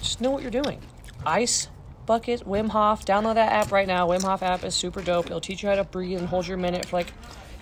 Just 0.00 0.20
know 0.20 0.30
what 0.30 0.42
you're 0.42 0.50
doing. 0.50 0.80
Ice 1.26 1.68
bucket, 2.06 2.48
Wim 2.48 2.70
Hof. 2.70 3.04
Download 3.04 3.34
that 3.34 3.52
app 3.52 3.70
right 3.70 3.86
now. 3.86 4.08
Wim 4.08 4.22
Hof 4.22 4.42
app 4.42 4.64
is 4.64 4.74
super 4.74 5.02
dope. 5.02 5.26
It'll 5.26 5.40
teach 5.40 5.62
you 5.62 5.68
how 5.68 5.76
to 5.76 5.84
breathe 5.84 6.18
and 6.18 6.28
hold 6.28 6.46
your 6.46 6.56
minute 6.56 6.86
for 6.86 6.96
like 6.96 7.12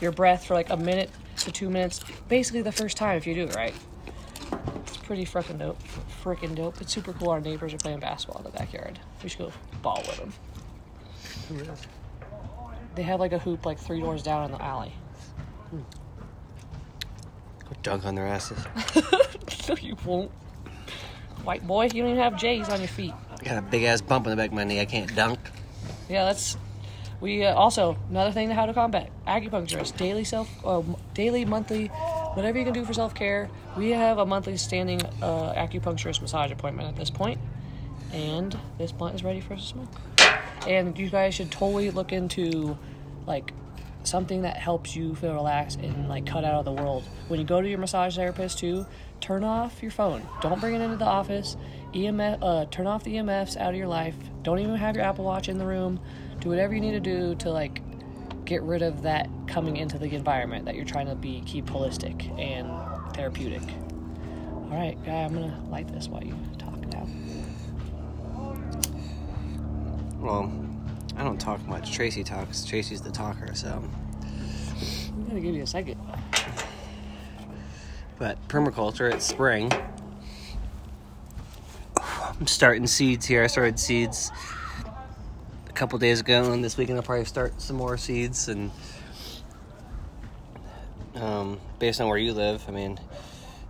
your 0.00 0.12
breath 0.12 0.46
for 0.46 0.54
like 0.54 0.70
a 0.70 0.76
minute 0.76 1.10
to 1.38 1.52
two 1.52 1.68
minutes. 1.68 2.00
Basically, 2.28 2.62
the 2.62 2.72
first 2.72 2.96
time 2.96 3.16
if 3.16 3.26
you 3.26 3.34
do 3.34 3.44
it 3.44 3.54
right. 3.54 3.74
It's 4.86 4.96
pretty 4.98 5.24
freaking 5.24 5.58
dope. 5.58 5.78
Freaking 6.22 6.54
dope. 6.54 6.80
It's 6.80 6.92
super 6.92 7.12
cool. 7.12 7.30
Our 7.30 7.40
neighbors 7.40 7.74
are 7.74 7.78
playing 7.78 8.00
basketball 8.00 8.38
in 8.38 8.50
the 8.50 8.56
backyard. 8.56 8.98
We 9.22 9.28
should 9.28 9.40
go 9.40 9.52
ball 9.82 10.02
with 10.06 10.18
them. 10.18 10.32
They 12.94 13.02
have 13.02 13.20
like 13.20 13.32
a 13.32 13.38
hoop 13.38 13.66
like 13.66 13.78
three 13.78 14.00
doors 14.00 14.22
down 14.22 14.46
in 14.46 14.52
the 14.52 14.62
alley. 14.62 14.92
Go 15.72 15.84
dunk 17.82 18.06
on 18.06 18.14
their 18.14 18.26
asses. 18.26 18.64
No, 19.68 19.74
you 19.80 19.96
won't. 20.04 20.30
White 21.42 21.66
boy, 21.66 21.84
you 21.84 22.02
don't 22.02 22.12
even 22.12 22.22
have 22.22 22.36
J's 22.36 22.68
on 22.68 22.78
your 22.78 22.88
feet. 22.88 23.12
I 23.40 23.44
Got 23.44 23.58
a 23.58 23.62
big 23.62 23.82
ass 23.82 24.00
bump 24.00 24.26
in 24.26 24.30
the 24.30 24.36
back 24.36 24.50
of 24.50 24.54
my 24.54 24.64
knee. 24.64 24.80
I 24.80 24.84
can't 24.84 25.14
dunk. 25.14 25.38
Yeah, 26.08 26.24
that's. 26.24 26.56
We 27.20 27.44
uh, 27.44 27.54
also 27.54 27.96
another 28.10 28.30
thing 28.30 28.48
to 28.48 28.54
how 28.54 28.66
to 28.66 28.74
combat 28.74 29.10
acupuncturist 29.26 29.96
daily 29.96 30.22
self, 30.22 30.48
uh, 30.64 30.82
daily 31.14 31.44
monthly, 31.44 31.86
whatever 32.34 32.58
you 32.58 32.64
can 32.64 32.74
do 32.74 32.84
for 32.84 32.92
self 32.92 33.14
care. 33.14 33.48
We 33.76 33.90
have 33.90 34.18
a 34.18 34.26
monthly 34.26 34.56
standing 34.56 35.02
uh, 35.22 35.54
acupuncturist 35.54 36.20
massage 36.20 36.52
appointment 36.52 36.88
at 36.88 36.96
this 36.96 37.10
point, 37.10 37.40
and 38.12 38.56
this 38.78 38.92
blunt 38.92 39.14
is 39.14 39.24
ready 39.24 39.40
for 39.40 39.54
us 39.54 39.62
to 39.62 39.66
smoke. 39.66 39.88
And 40.66 40.98
you 40.98 41.08
guys 41.08 41.34
should 41.34 41.50
totally 41.50 41.90
look 41.90 42.12
into 42.12 42.76
like 43.26 43.52
something 44.04 44.42
that 44.42 44.56
helps 44.56 44.94
you 44.94 45.14
feel 45.14 45.34
relaxed 45.34 45.80
and 45.80 46.08
like 46.08 46.26
cut 46.26 46.44
out 46.44 46.54
of 46.54 46.64
the 46.64 46.72
world. 46.72 47.04
When 47.28 47.40
you 47.40 47.46
go 47.46 47.60
to 47.60 47.68
your 47.68 47.78
massage 47.78 48.16
therapist 48.16 48.58
too, 48.58 48.86
turn 49.20 49.44
off 49.44 49.82
your 49.82 49.90
phone. 49.90 50.26
Don't 50.40 50.60
bring 50.60 50.74
it 50.74 50.80
into 50.80 50.96
the 50.96 51.04
office. 51.04 51.56
EMF, 51.92 52.38
uh, 52.42 52.66
turn 52.66 52.86
off 52.86 53.04
the 53.04 53.14
EMFs 53.16 53.56
out 53.56 53.70
of 53.70 53.76
your 53.76 53.88
life. 53.88 54.14
Don't 54.42 54.58
even 54.58 54.76
have 54.76 54.96
your 54.96 55.04
Apple 55.04 55.24
Watch 55.24 55.48
in 55.48 55.58
the 55.58 55.66
room. 55.66 56.00
Do 56.40 56.50
whatever 56.50 56.74
you 56.74 56.80
need 56.80 56.92
to 56.92 57.00
do 57.00 57.34
to 57.36 57.50
like 57.50 57.80
get 58.44 58.62
rid 58.62 58.82
of 58.82 59.02
that 59.02 59.28
coming 59.48 59.76
into 59.76 59.98
the 59.98 60.14
environment 60.14 60.64
that 60.66 60.76
you're 60.76 60.84
trying 60.84 61.06
to 61.06 61.14
be 61.14 61.42
keep 61.46 61.66
holistic 61.66 62.38
and 62.38 62.68
therapeutic. 63.14 63.62
All 64.52 64.70
right, 64.72 64.96
guy, 65.04 65.24
I'm 65.24 65.34
gonna 65.34 65.62
light 65.68 65.88
this 65.88 66.08
while 66.08 66.22
you 66.22 66.36
talk 66.58 66.78
now. 66.92 67.08
Well, 70.18 70.52
I 71.16 71.24
don't 71.24 71.40
talk 71.40 71.64
much. 71.66 71.96
Traci 71.96 72.24
talks. 72.24 72.64
Traci's 72.64 73.00
the 73.00 73.10
talker, 73.10 73.54
so. 73.54 73.82
I'm 75.08 75.26
gonna 75.28 75.40
give 75.40 75.54
you 75.54 75.62
a 75.62 75.66
second. 75.66 75.98
But 78.18 78.48
permaculture, 78.48 79.12
it's 79.12 79.24
spring. 79.24 79.70
I'm 82.38 82.46
starting 82.46 82.86
seeds 82.86 83.26
here. 83.26 83.42
I 83.42 83.46
started 83.46 83.78
seeds 83.78 84.30
a 85.68 85.72
couple 85.72 85.98
days 85.98 86.20
ago, 86.20 86.52
and 86.52 86.62
this 86.62 86.76
weekend 86.76 86.98
I'll 86.98 87.02
probably 87.02 87.24
start 87.24 87.60
some 87.60 87.76
more 87.76 87.96
seeds. 87.96 88.48
And 88.48 88.70
um, 91.14 91.60
based 91.78 92.00
on 92.00 92.08
where 92.08 92.18
you 92.18 92.32
live, 92.32 92.64
I 92.68 92.72
mean, 92.72 92.98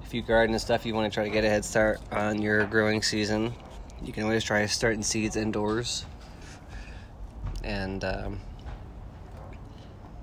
if 0.05 0.15
you 0.15 0.23
garden 0.23 0.55
and 0.55 0.61
stuff, 0.61 0.87
you 0.87 0.95
want 0.95 1.12
to 1.12 1.15
try 1.15 1.25
to 1.25 1.31
get 1.31 1.45
a 1.45 1.49
head 1.49 1.65
start 1.65 2.00
on 2.12 2.41
your 2.41 2.67
growing 2.67 3.03
season. 3.03 3.53
You 4.03 4.12
can 4.12 4.25
always 4.25 4.45
try 4.45 4.67
starting 4.67 5.03
seeds 5.03 5.37
indoors. 5.37 6.05
And 7.65 8.05
um, 8.05 8.41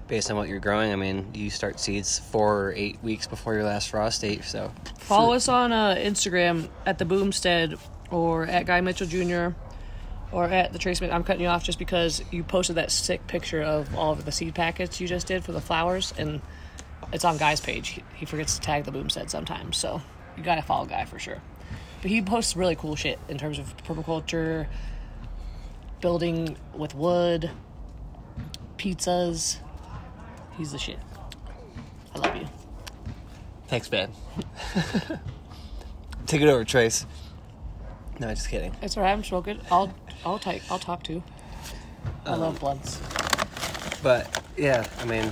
based 0.07 0.29
on 0.29 0.37
what 0.37 0.47
you're 0.47 0.59
growing, 0.59 0.91
I 0.91 0.95
mean, 0.95 1.31
you 1.33 1.49
start 1.49 1.79
seeds 1.79 2.19
four 2.19 2.65
or 2.65 2.73
eight 2.73 3.01
weeks 3.03 3.27
before 3.27 3.53
your 3.53 3.63
last 3.63 3.89
frost 3.89 4.21
date. 4.21 4.43
So 4.43 4.71
Follow 4.99 5.33
us 5.33 5.47
on 5.47 5.71
uh, 5.71 5.95
Instagram 5.95 6.69
at 6.85 6.97
the 6.97 7.05
Boomstead 7.05 7.79
or 8.11 8.45
at 8.45 8.65
Guy 8.65 8.81
Mitchell 8.81 9.07
Jr. 9.07 9.55
or 10.31 10.45
at 10.45 10.71
the 10.71 10.79
Trace. 10.79 11.01
I'm 11.01 11.23
cutting 11.23 11.41
you 11.41 11.47
off 11.47 11.63
just 11.63 11.79
because 11.79 12.23
you 12.31 12.43
posted 12.43 12.77
that 12.77 12.91
sick 12.91 13.25
picture 13.27 13.61
of 13.61 13.95
all 13.95 14.13
of 14.13 14.23
the 14.23 14.31
seed 14.31 14.55
packets 14.55 15.01
you 15.01 15.07
just 15.07 15.27
did 15.27 15.43
for 15.43 15.51
the 15.51 15.61
flowers, 15.61 16.13
and 16.17 16.41
it's 17.11 17.25
on 17.25 17.37
Guy's 17.37 17.59
page. 17.59 17.89
He, 17.89 18.03
he 18.15 18.25
forgets 18.25 18.55
to 18.55 18.61
tag 18.61 18.85
the 18.85 18.91
Boomstead 18.91 19.29
sometimes, 19.29 19.77
so 19.77 20.01
you 20.37 20.43
gotta 20.43 20.61
follow 20.61 20.85
Guy 20.85 21.05
for 21.05 21.19
sure. 21.19 21.41
But 22.01 22.11
he 22.11 22.21
posts 22.21 22.55
really 22.55 22.75
cool 22.75 22.95
shit 22.95 23.19
in 23.29 23.37
terms 23.37 23.59
of 23.59 23.75
permaculture, 23.77 24.67
building 26.03 26.57
with 26.75 26.93
wood, 26.95 27.49
pizzas. 28.77 29.59
He's 30.57 30.73
the 30.73 30.77
shit. 30.77 30.99
I 32.13 32.19
love 32.19 32.35
you. 32.35 32.45
Thanks, 33.69 33.89
man. 33.89 34.11
Take 36.25 36.41
it 36.41 36.49
over, 36.49 36.65
Trace. 36.65 37.05
No, 38.19 38.27
just 38.31 38.49
kidding. 38.49 38.75
It's 38.81 38.97
alright. 38.97 39.13
I'm 39.13 39.23
smoking. 39.23 39.61
I'll 39.71 39.93
I'll 40.25 40.39
take 40.39 40.69
I'll 40.69 40.77
talk 40.77 41.03
too. 41.03 41.23
I 42.25 42.31
um, 42.31 42.41
love 42.41 42.59
blunts. 42.59 42.99
But 44.03 44.43
yeah, 44.57 44.85
I 44.99 45.05
mean, 45.05 45.31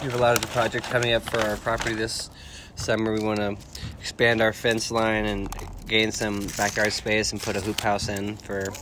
we 0.00 0.10
have 0.10 0.14
a 0.14 0.18
lot 0.20 0.34
of 0.34 0.42
the 0.42 0.48
projects 0.48 0.88
coming 0.88 1.12
up 1.12 1.22
for 1.22 1.38
our 1.38 1.56
property 1.58 1.94
this 1.94 2.28
summer. 2.74 3.12
We 3.12 3.22
want 3.22 3.38
to 3.38 3.56
expand 4.00 4.40
our 4.40 4.52
fence 4.52 4.90
line 4.90 5.26
and 5.26 5.48
gain 5.86 6.10
some 6.10 6.44
backyard 6.56 6.92
space 6.92 7.30
and 7.30 7.40
put 7.40 7.54
a 7.54 7.60
hoop 7.60 7.80
house 7.80 8.08
in 8.08 8.36
for 8.36 8.72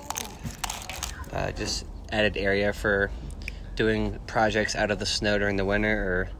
uh, 1.32 1.52
just 1.52 1.86
added 2.12 2.36
area 2.36 2.72
for 2.72 3.10
doing 3.76 4.18
projects 4.26 4.74
out 4.76 4.90
of 4.90 4.98
the 4.98 5.06
snow 5.06 5.38
during 5.38 5.56
the 5.56 5.64
winter 5.64 5.88
or 5.88 6.30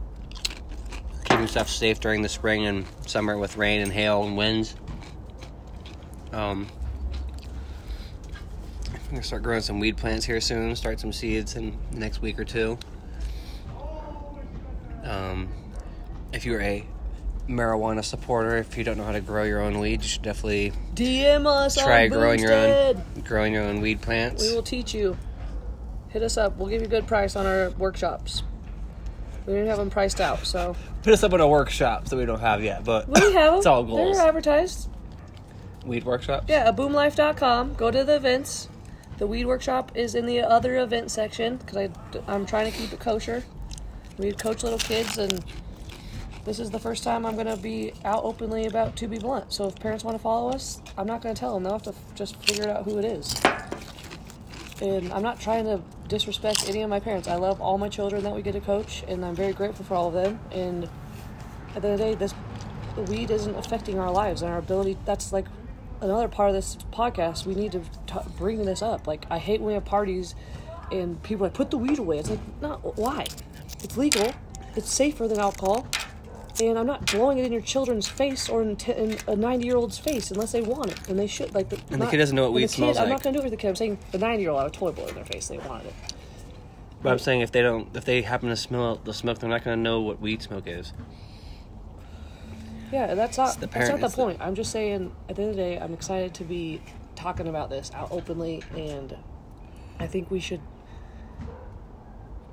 keeping 1.25 1.47
stuff 1.47 1.69
safe 1.69 2.01
during 2.01 2.23
the 2.23 2.29
spring 2.29 2.67
and 2.67 2.85
summer 3.07 3.39
with 3.39 3.57
rain 3.57 3.81
and 3.81 3.93
hail 3.93 4.25
and 4.25 4.37
winds. 4.37 4.75
Um, 6.33 6.67
I'm 8.93 9.01
gonna 9.11 9.23
start 9.23 9.43
growing 9.43 9.63
some 9.63 9.81
weed 9.81 9.97
plants 9.97 10.25
here 10.25 10.41
soon. 10.41 10.77
Start 10.77 11.01
some 11.01 11.13
seeds 11.13 11.57
in 11.57 11.77
the 11.91 11.99
next 11.99 12.21
week 12.21 12.39
or 12.39 12.45
two. 12.45 12.79
Um, 15.03 15.49
if 16.33 16.45
you're 16.45 16.61
a 16.61 16.85
marijuana 17.50 18.04
supporter, 18.04 18.57
if 18.57 18.76
you 18.78 18.85
don't 18.85 18.97
know 18.97 19.04
how 19.04 19.12
to 19.12 19.21
grow 19.21 19.45
your 19.45 19.61
own 19.61 19.78
weed, 19.78 20.02
you 20.02 20.09
should 20.09 20.23
definitely 20.23 20.73
DM 20.95 21.47
us. 21.47 21.76
try 21.76 22.04
on 22.04 22.11
growing 22.11 22.40
your 22.40 22.52
own 22.52 22.95
Boomstead. 22.95 23.25
growing 23.25 23.52
your 23.52 23.62
own 23.64 23.80
weed 23.80 24.00
plants. 24.00 24.42
We 24.42 24.54
will 24.54 24.62
teach 24.62 24.95
you. 24.95 25.16
Hit 26.09 26.23
us 26.23 26.37
up. 26.37 26.57
We'll 26.57 26.69
give 26.69 26.80
you 26.80 26.87
a 26.87 26.90
good 26.90 27.07
price 27.07 27.37
on 27.37 27.47
our 27.47 27.71
workshops. 27.71 28.42
We 29.47 29.54
didn't 29.54 29.69
have 29.69 29.78
them 29.78 29.90
priced 29.90 30.21
out, 30.21 30.47
so 30.47 30.76
hit 31.04 31.14
us 31.14 31.23
up 31.23 31.33
in 31.33 31.40
a 31.40 31.49
workshop 31.49 32.07
that 32.07 32.16
we 32.16 32.26
don't 32.26 32.40
have 32.40 32.62
yet, 32.62 32.85
but 32.85 33.09
we 33.09 33.21
have 33.33 33.52
them. 33.52 33.54
it's 33.57 33.66
all 33.66 33.85
goals. 33.85 34.16
They're 34.16 34.26
advertised. 34.26 34.88
Weed 35.85 36.04
workshops. 36.04 36.47
Yeah, 36.49 36.69
at 36.69 36.76
boomlife.com. 36.76 37.75
Go 37.75 37.90
to 37.90 38.04
the 38.04 38.16
events. 38.16 38.69
The 39.19 39.26
weed 39.26 39.47
workshop 39.47 39.92
is 39.95 40.14
in 40.14 40.26
the 40.26 40.40
other 40.40 40.78
event 40.78 41.11
section 41.11 41.57
because 41.57 41.76
I 41.76 41.90
I'm 42.26 42.47
trying 42.47 42.71
to 42.71 42.76
keep 42.76 42.92
it 42.92 43.00
kosher. 43.00 43.42
We 44.19 44.33
coach 44.33 44.62
little 44.62 44.78
kids, 44.78 45.16
and 45.19 45.45
this 46.50 46.59
is 46.59 46.69
the 46.69 46.80
first 46.80 47.04
time 47.04 47.25
I'm 47.25 47.37
gonna 47.37 47.57
be 47.57 47.92
out 48.04 48.25
openly 48.25 48.66
about 48.66 48.97
to 48.97 49.07
be 49.07 49.21
blunt. 49.21 49.52
So 49.52 49.69
if 49.69 49.76
parents 49.76 50.02
want 50.02 50.16
to 50.16 50.21
follow 50.21 50.50
us, 50.50 50.80
I'm 50.99 51.07
not 51.07 51.23
gonna 51.23 51.33
tell 51.33 51.54
them. 51.54 51.62
They'll 51.62 51.75
have 51.75 51.83
to 51.83 51.95
just 52.16 52.35
figure 52.45 52.69
out 52.69 52.83
who 52.83 52.99
it 52.99 53.04
is. 53.04 53.40
And 54.83 55.12
I'm 55.12 55.23
not 55.23 55.38
trying 55.38 55.64
to 55.66 55.80
disrespect 56.09 56.69
any 56.69 56.83
of 56.83 56.90
my 56.90 56.99
parents. 56.99 57.28
I 57.28 57.37
love 57.37 57.61
all 57.61 57.78
my 57.78 57.88
children 57.88 58.25
that 58.25 58.35
we 58.35 58.42
get 58.42 58.54
to 58.54 58.61
coach, 58.61 59.04
and 59.07 59.25
I'm 59.25 59.37
very 59.37 59.52
grateful 59.52 59.85
for 59.85 59.95
all 59.95 60.09
of 60.09 60.14
them. 60.14 60.40
And 60.50 60.88
at 61.76 61.83
the 61.83 61.88
end 61.88 61.92
of 61.92 61.99
the 62.00 62.04
day, 62.04 62.14
this 62.16 62.35
weed 63.09 63.30
isn't 63.30 63.54
affecting 63.54 64.00
our 64.00 64.11
lives 64.11 64.42
and 64.42 64.50
our 64.50 64.59
ability. 64.59 64.99
That's 65.04 65.33
like 65.33 65.47
another 66.00 66.26
part 66.26 66.49
of 66.49 66.57
this 66.57 66.76
podcast. 66.92 67.47
We 67.47 67.54
need 67.54 67.71
to 67.71 67.83
t- 68.09 68.28
bring 68.37 68.64
this 68.64 68.83
up. 68.83 69.07
Like 69.07 69.25
I 69.30 69.38
hate 69.38 69.61
when 69.61 69.69
we 69.69 69.75
have 69.75 69.85
parties 69.85 70.35
and 70.90 71.23
people 71.23 71.47
like 71.47 71.54
put 71.54 71.71
the 71.71 71.78
weed 71.78 72.00
away. 72.00 72.19
It's 72.19 72.30
like 72.30 72.61
not 72.61 72.99
why. 72.99 73.26
It's 73.85 73.97
legal. 73.97 74.33
It's 74.75 74.92
safer 74.92 75.28
than 75.28 75.38
alcohol. 75.38 75.87
And 76.61 76.78
I'm 76.78 76.87
not 76.87 77.11
blowing 77.12 77.38
it 77.38 77.45
in 77.47 77.52
your 77.52 77.61
children's 77.62 78.09
face 78.09 78.49
or 78.49 78.62
in, 78.62 78.76
t- 78.76 78.92
in 78.92 79.16
a 79.26 79.37
90 79.37 79.64
year 79.64 79.76
old's 79.76 79.99
face 79.99 80.30
unless 80.30 80.52
they 80.52 80.62
want 80.62 80.90
it. 80.90 81.09
And 81.09 81.19
they 81.19 81.26
should. 81.26 81.54
Like 81.54 81.69
the, 81.69 81.78
And 81.90 82.00
the 82.02 82.07
kid 82.07 82.16
doesn't 82.19 82.35
know 82.35 82.42
what 82.45 82.52
weed 82.52 82.64
the 82.64 82.69
kid- 82.69 82.75
smells 82.75 82.97
I'm 82.99 83.09
not 83.09 83.23
going 83.23 83.35
to 83.35 83.38
do 83.38 83.42
it 83.42 83.50
with 83.50 83.52
the 83.52 83.57
kid. 83.57 83.69
I'm 83.69 83.76
saying 83.76 83.99
the 84.11 84.19
90 84.19 84.42
year 84.42 84.50
old, 84.50 84.61
I 84.61 84.64
would 84.64 84.73
totally 84.73 84.92
blow 84.92 85.04
it 85.04 85.11
in 85.11 85.14
their 85.16 85.25
face. 85.25 85.49
They 85.49 85.59
wanted 85.59 85.87
it. 85.88 85.95
But 87.02 87.12
I'm 87.12 87.19
saying 87.19 87.40
if 87.40 87.50
they 87.52 87.62
don't, 87.62 87.97
if 87.97 88.04
they 88.04 88.21
happen 88.23 88.50
to 88.50 88.57
smell 88.57 88.97
the 88.97 89.14
smoke, 89.14 89.38
they're 89.38 89.49
not 89.49 89.64
gonna 89.64 89.76
know 89.76 90.00
what 90.02 90.21
weed 90.21 90.42
smoke 90.42 90.66
is. 90.66 90.92
Yeah, 92.92 93.14
that's 93.14 93.38
not 93.38 93.59
the 93.61 93.69
that's 93.69 93.88
not 93.88 94.00
the 94.00 94.07
it's 94.07 94.16
the- 94.16 94.23
point. 94.23 94.38
I'm 94.40 94.54
just 94.54 94.71
saying 94.71 95.14
at 95.28 95.37
the 95.37 95.42
end 95.42 95.50
of 95.52 95.57
the 95.57 95.62
day, 95.62 95.78
I'm 95.78 95.95
excited 95.95 96.35
to 96.35 96.45
be 96.45 96.83
talking 97.14 97.47
about 97.49 97.71
this 97.71 97.90
out 97.95 98.09
openly 98.11 98.62
and 98.76 99.16
I 99.99 100.07
think 100.07 100.30
we 100.30 100.40
should 100.40 100.61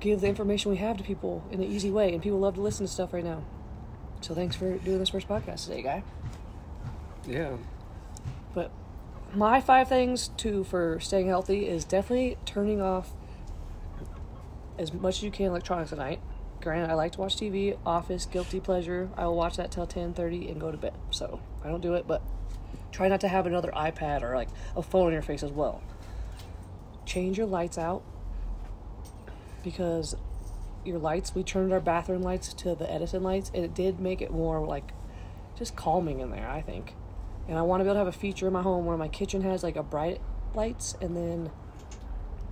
give 0.00 0.20
the 0.20 0.28
information 0.28 0.70
we 0.70 0.76
have 0.76 0.96
to 0.98 1.02
people 1.04 1.42
in 1.50 1.60
an 1.62 1.68
easy 1.68 1.90
way 1.90 2.12
and 2.12 2.22
people 2.22 2.38
love 2.38 2.54
to 2.54 2.60
listen 2.60 2.86
to 2.86 2.92
stuff 2.92 3.12
right 3.12 3.24
now. 3.24 3.42
So 4.20 4.34
thanks 4.34 4.56
for 4.56 4.76
doing 4.78 4.98
this 4.98 5.10
first 5.10 5.28
podcast 5.28 5.64
today, 5.64 5.82
guy. 5.82 6.02
Yeah. 7.26 7.56
But 8.54 8.70
my 9.34 9.60
five 9.60 9.88
things 9.88 10.28
to 10.38 10.64
for 10.64 10.98
staying 11.00 11.28
healthy 11.28 11.66
is 11.66 11.84
definitely 11.84 12.36
turning 12.44 12.80
off 12.80 13.10
as 14.78 14.92
much 14.92 15.18
as 15.18 15.22
you 15.22 15.30
can 15.30 15.46
electronics 15.46 15.92
at 15.92 15.98
night. 15.98 16.20
Granted, 16.60 16.90
I 16.90 16.94
like 16.94 17.12
to 17.12 17.20
watch 17.20 17.36
TV, 17.36 17.78
Office, 17.86 18.26
guilty 18.26 18.58
pleasure. 18.58 19.10
I 19.16 19.26
will 19.26 19.36
watch 19.36 19.56
that 19.56 19.70
till 19.70 19.86
ten 19.86 20.12
thirty 20.12 20.48
and 20.48 20.60
go 20.60 20.72
to 20.72 20.76
bed. 20.76 20.94
So 21.10 21.40
I 21.64 21.68
don't 21.68 21.80
do 21.80 21.94
it, 21.94 22.06
but 22.06 22.22
try 22.90 23.08
not 23.08 23.20
to 23.20 23.28
have 23.28 23.46
another 23.46 23.70
iPad 23.70 24.22
or 24.22 24.34
like 24.34 24.48
a 24.74 24.82
phone 24.82 25.08
in 25.08 25.12
your 25.12 25.22
face 25.22 25.42
as 25.42 25.52
well. 25.52 25.82
Change 27.06 27.38
your 27.38 27.46
lights 27.46 27.78
out 27.78 28.02
because 29.62 30.16
your 30.88 30.98
lights. 30.98 31.34
We 31.34 31.44
turned 31.44 31.72
our 31.72 31.80
bathroom 31.80 32.22
lights 32.22 32.52
to 32.54 32.74
the 32.74 32.90
Edison 32.90 33.22
lights, 33.22 33.50
and 33.54 33.64
it 33.64 33.74
did 33.74 34.00
make 34.00 34.20
it 34.20 34.30
more 34.30 34.66
like 34.66 34.92
just 35.56 35.76
calming 35.76 36.20
in 36.20 36.30
there. 36.30 36.48
I 36.48 36.62
think 36.62 36.94
and 37.48 37.58
I 37.58 37.62
want 37.62 37.80
to 37.80 37.84
be 37.84 37.88
able 37.88 37.94
to 37.94 37.98
have 38.00 38.08
a 38.08 38.12
feature 38.12 38.46
in 38.46 38.52
my 38.52 38.62
home 38.62 38.84
where 38.84 38.98
my 38.98 39.08
kitchen 39.08 39.40
has 39.42 39.62
like 39.62 39.76
a 39.76 39.82
bright 39.82 40.20
lights 40.54 40.94
and 41.00 41.16
then 41.16 41.50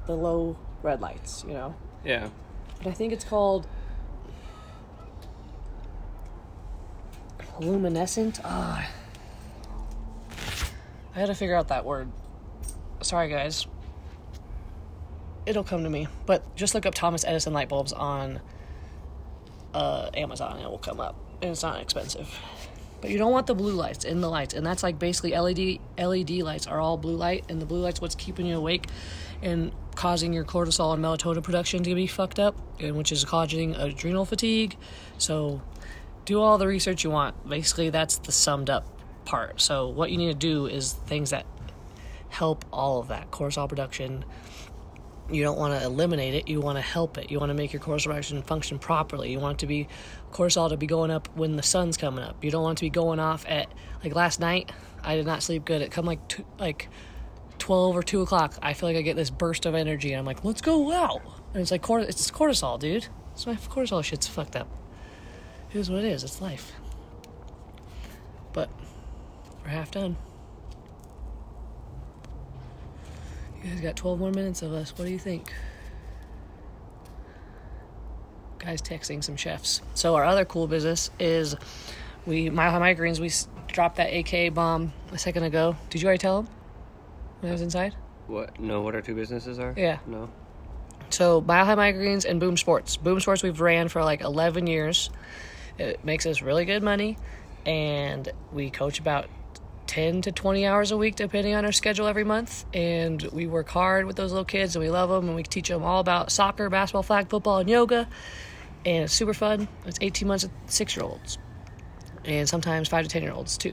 the 0.06 0.14
low 0.14 0.56
red 0.82 1.02
lights, 1.02 1.44
you 1.46 1.52
know. 1.52 1.74
Yeah. 2.02 2.30
But 2.78 2.88
I 2.88 2.92
think 2.92 3.12
it's 3.12 3.24
called 3.24 3.66
luminescent. 7.60 8.40
Ah, 8.42 8.88
I 11.14 11.18
had 11.18 11.26
to 11.26 11.34
figure 11.34 11.54
out 11.54 11.68
that 11.68 11.84
word. 11.84 12.10
Sorry, 13.02 13.28
guys. 13.28 13.66
It'll 15.46 15.64
come 15.64 15.84
to 15.84 15.90
me, 15.90 16.08
but 16.26 16.56
just 16.56 16.74
look 16.74 16.86
up 16.86 16.94
Thomas 16.94 17.24
Edison 17.24 17.52
light 17.52 17.68
bulbs 17.68 17.92
on 17.92 18.40
uh, 19.72 20.10
Amazon, 20.14 20.56
and 20.56 20.62
it 20.62 20.70
will 20.70 20.78
come 20.78 21.00
up, 21.00 21.16
and 21.40 21.52
it's 21.52 21.62
not 21.62 21.80
expensive. 21.80 22.28
But 23.00 23.10
you 23.10 23.18
don't 23.18 23.30
want 23.30 23.46
the 23.46 23.54
blue 23.54 23.74
lights 23.74 24.04
in 24.04 24.20
the 24.20 24.28
lights, 24.28 24.54
and 24.54 24.66
that's 24.66 24.82
like 24.82 24.98
basically 24.98 25.36
LED 25.36 25.78
LED 25.98 26.30
lights 26.42 26.66
are 26.66 26.80
all 26.80 26.96
blue 26.96 27.14
light, 27.14 27.44
and 27.48 27.60
the 27.60 27.66
blue 27.66 27.80
light's 27.80 28.00
what's 28.00 28.14
keeping 28.14 28.46
you 28.46 28.56
awake 28.56 28.86
and 29.42 29.70
causing 29.94 30.32
your 30.32 30.44
cortisol 30.44 30.94
and 30.94 31.04
melatonin 31.04 31.42
production 31.42 31.82
to 31.84 31.94
be 31.94 32.06
fucked 32.06 32.38
up, 32.38 32.56
and 32.80 32.96
which 32.96 33.12
is 33.12 33.24
causing 33.24 33.74
adrenal 33.76 34.24
fatigue. 34.24 34.76
So, 35.18 35.60
do 36.24 36.40
all 36.40 36.58
the 36.58 36.66
research 36.66 37.04
you 37.04 37.10
want. 37.10 37.48
Basically, 37.48 37.90
that's 37.90 38.18
the 38.18 38.32
summed 38.32 38.70
up 38.70 38.86
part. 39.24 39.60
So, 39.60 39.88
what 39.88 40.10
you 40.10 40.16
need 40.16 40.32
to 40.32 40.34
do 40.34 40.66
is 40.66 40.94
things 40.94 41.30
that 41.30 41.46
help 42.30 42.64
all 42.72 42.98
of 42.98 43.08
that 43.08 43.30
cortisol 43.30 43.68
production. 43.68 44.24
You 45.30 45.42
don't 45.42 45.58
want 45.58 45.78
to 45.78 45.84
eliminate 45.84 46.34
it. 46.34 46.48
You 46.48 46.60
want 46.60 46.78
to 46.78 46.82
help 46.82 47.18
it. 47.18 47.30
You 47.30 47.40
want 47.40 47.50
to 47.50 47.54
make 47.54 47.72
your 47.72 47.82
cortisol 47.82 48.06
production 48.06 48.42
function 48.42 48.78
properly. 48.78 49.32
You 49.32 49.40
want 49.40 49.58
it 49.58 49.58
to 49.60 49.66
be 49.66 49.88
cortisol 50.32 50.68
to 50.68 50.76
be 50.76 50.86
going 50.86 51.10
up 51.10 51.28
when 51.34 51.56
the 51.56 51.62
sun's 51.62 51.96
coming 51.96 52.22
up. 52.24 52.44
You 52.44 52.50
don't 52.50 52.62
want 52.62 52.78
to 52.78 52.84
be 52.84 52.90
going 52.90 53.18
off 53.18 53.44
at 53.48 53.68
like 54.04 54.14
last 54.14 54.38
night. 54.38 54.70
I 55.02 55.16
did 55.16 55.26
not 55.26 55.42
sleep 55.42 55.64
good. 55.64 55.82
It 55.82 55.90
come 55.90 56.04
like 56.04 56.26
two, 56.28 56.44
like 56.58 56.88
twelve 57.58 57.96
or 57.96 58.04
two 58.04 58.22
o'clock. 58.22 58.54
I 58.62 58.72
feel 58.72 58.88
like 58.88 58.96
I 58.96 59.02
get 59.02 59.16
this 59.16 59.30
burst 59.30 59.66
of 59.66 59.74
energy, 59.74 60.12
and 60.12 60.20
I'm 60.20 60.26
like, 60.26 60.44
let's 60.44 60.60
go 60.60 60.92
out. 60.92 61.22
And 61.52 61.62
it's 61.62 61.72
like 61.72 61.84
it's 61.88 62.30
cortisol, 62.30 62.78
dude. 62.78 63.08
It's 63.32 63.46
my 63.46 63.56
cortisol 63.56 64.04
shit's 64.04 64.28
fucked 64.28 64.54
up. 64.54 64.68
It 65.72 65.78
is 65.78 65.90
what 65.90 66.04
it 66.04 66.12
is. 66.12 66.22
It's 66.22 66.40
life. 66.40 66.72
But 68.52 68.70
we're 69.62 69.70
half 69.70 69.90
done. 69.90 70.16
You 73.66 73.72
guys 73.72 73.80
got 73.80 73.96
12 73.96 74.20
more 74.20 74.30
minutes 74.30 74.62
of 74.62 74.72
us. 74.72 74.96
What 74.96 75.06
do 75.06 75.10
you 75.10 75.18
think? 75.18 75.52
Guys 78.58 78.80
texting 78.80 79.24
some 79.24 79.36
chefs. 79.36 79.82
So 79.94 80.14
our 80.14 80.24
other 80.24 80.44
cool 80.44 80.68
business 80.68 81.10
is 81.18 81.56
we 82.26 82.48
Mile 82.48 82.70
High 82.70 82.94
Microgreens. 82.94 83.18
We 83.18 83.32
dropped 83.72 83.96
that 83.96 84.10
AK 84.10 84.54
bomb 84.54 84.92
a 85.10 85.18
second 85.18 85.42
ago. 85.42 85.74
Did 85.90 86.00
you 86.00 86.06
already 86.06 86.20
tell 86.20 86.42
them 86.42 86.52
when 87.40 87.50
I 87.50 87.52
was 87.52 87.60
inside? 87.60 87.96
What? 88.28 88.60
Know 88.60 88.82
what 88.82 88.94
our 88.94 89.02
two 89.02 89.16
businesses 89.16 89.58
are? 89.58 89.74
Yeah. 89.76 89.98
No. 90.06 90.30
So 91.10 91.40
Mile 91.40 91.64
High 91.64 91.74
Microgreens 91.74 92.24
and 92.24 92.38
Boom 92.38 92.56
Sports. 92.56 92.96
Boom 92.96 93.18
Sports 93.18 93.42
we've 93.42 93.60
ran 93.60 93.88
for 93.88 94.04
like 94.04 94.20
11 94.20 94.68
years. 94.68 95.10
It 95.76 96.04
makes 96.04 96.24
us 96.24 96.40
really 96.40 96.66
good 96.66 96.84
money, 96.84 97.18
and 97.66 98.30
we 98.52 98.70
coach 98.70 99.00
about 99.00 99.26
10 99.86 100.22
to 100.22 100.32
20 100.32 100.66
hours 100.66 100.92
a 100.92 100.96
week 100.96 101.16
depending 101.16 101.54
on 101.54 101.64
our 101.64 101.72
schedule 101.72 102.06
every 102.06 102.24
month. 102.24 102.64
And 102.74 103.22
we 103.32 103.46
work 103.46 103.68
hard 103.68 104.06
with 104.06 104.16
those 104.16 104.32
little 104.32 104.44
kids, 104.44 104.76
and 104.76 104.84
we 104.84 104.90
love 104.90 105.08
them, 105.08 105.26
and 105.26 105.36
we 105.36 105.42
teach 105.42 105.68
them 105.68 105.82
all 105.82 106.00
about 106.00 106.30
soccer, 106.30 106.68
basketball, 106.68 107.02
flag 107.02 107.28
football, 107.28 107.58
and 107.58 107.68
yoga. 107.68 108.08
And 108.84 109.04
it's 109.04 109.12
super 109.12 109.34
fun. 109.34 109.68
It's 109.84 109.98
18 110.00 110.28
months 110.28 110.44
of 110.44 110.50
six 110.66 110.96
year 110.96 111.04
olds, 111.04 111.38
and 112.24 112.48
sometimes 112.48 112.88
five 112.88 113.04
to 113.04 113.10
10 113.10 113.22
year 113.22 113.32
olds 113.32 113.58
too. 113.58 113.72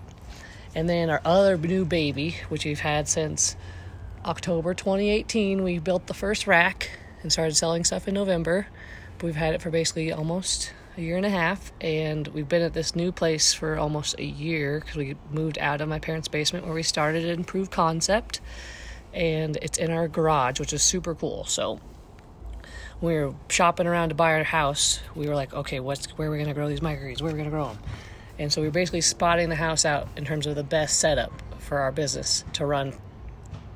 And 0.75 0.89
then 0.89 1.09
our 1.09 1.21
other 1.23 1.57
new 1.57 1.85
baby, 1.85 2.35
which 2.49 2.65
we've 2.65 2.79
had 2.79 3.07
since 3.07 3.55
October 4.25 4.73
2018, 4.73 5.63
we 5.63 5.79
built 5.79 6.07
the 6.07 6.13
first 6.13 6.47
rack 6.47 6.89
and 7.21 7.31
started 7.31 7.55
selling 7.55 7.83
stuff 7.83 8.07
in 8.07 8.13
November. 8.13 8.67
But 9.17 9.27
we've 9.27 9.35
had 9.35 9.53
it 9.53 9.61
for 9.61 9.69
basically 9.69 10.11
almost 10.11 10.73
a 10.95 11.01
year 11.01 11.17
and 11.17 11.25
a 11.25 11.29
half, 11.29 11.71
and 11.81 12.27
we've 12.29 12.47
been 12.47 12.61
at 12.61 12.73
this 12.73 12.95
new 12.95 13.11
place 13.11 13.53
for 13.53 13.77
almost 13.77 14.15
a 14.19 14.23
year 14.23 14.79
because 14.79 14.95
we 14.95 15.15
moved 15.31 15.57
out 15.57 15.81
of 15.81 15.89
my 15.89 15.99
parents' 15.99 16.27
basement 16.27 16.65
where 16.65 16.73
we 16.73 16.83
started 16.83 17.25
an 17.25 17.31
improved 17.31 17.71
concept, 17.71 18.41
and 19.13 19.57
it's 19.61 19.77
in 19.77 19.91
our 19.91 20.07
garage, 20.07 20.59
which 20.59 20.73
is 20.73 20.83
super 20.83 21.15
cool. 21.15 21.45
So 21.45 21.79
we 23.01 23.15
were 23.15 23.33
shopping 23.49 23.87
around 23.87 24.09
to 24.09 24.15
buy 24.15 24.33
our 24.33 24.43
house, 24.43 24.99
we 25.15 25.27
were 25.27 25.35
like, 25.35 25.53
okay, 25.53 25.79
what's 25.79 26.05
where 26.17 26.27
are 26.27 26.31
we 26.31 26.37
gonna 26.37 26.53
grow 26.53 26.69
these 26.69 26.81
microgreens? 26.81 27.21
Where 27.21 27.31
are 27.31 27.33
we 27.33 27.37
gonna 27.37 27.49
grow 27.49 27.69
them? 27.69 27.79
And 28.39 28.51
so 28.51 28.61
we 28.61 28.67
were 28.67 28.71
basically 28.71 29.01
spotting 29.01 29.49
the 29.49 29.55
house 29.55 29.85
out 29.85 30.07
in 30.15 30.25
terms 30.25 30.47
of 30.47 30.55
the 30.55 30.63
best 30.63 30.99
setup 30.99 31.31
for 31.59 31.79
our 31.79 31.91
business 31.91 32.43
to 32.53 32.65
run 32.65 32.93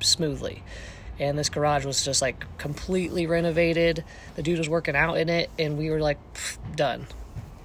smoothly. 0.00 0.62
And 1.20 1.36
this 1.38 1.48
garage 1.48 1.84
was 1.84 2.04
just 2.04 2.22
like 2.22 2.44
completely 2.58 3.26
renovated. 3.26 4.04
The 4.36 4.42
dude 4.42 4.58
was 4.58 4.68
working 4.68 4.94
out 4.94 5.18
in 5.18 5.28
it, 5.28 5.50
and 5.58 5.76
we 5.76 5.90
were 5.90 6.00
like, 6.00 6.18
done. 6.76 7.06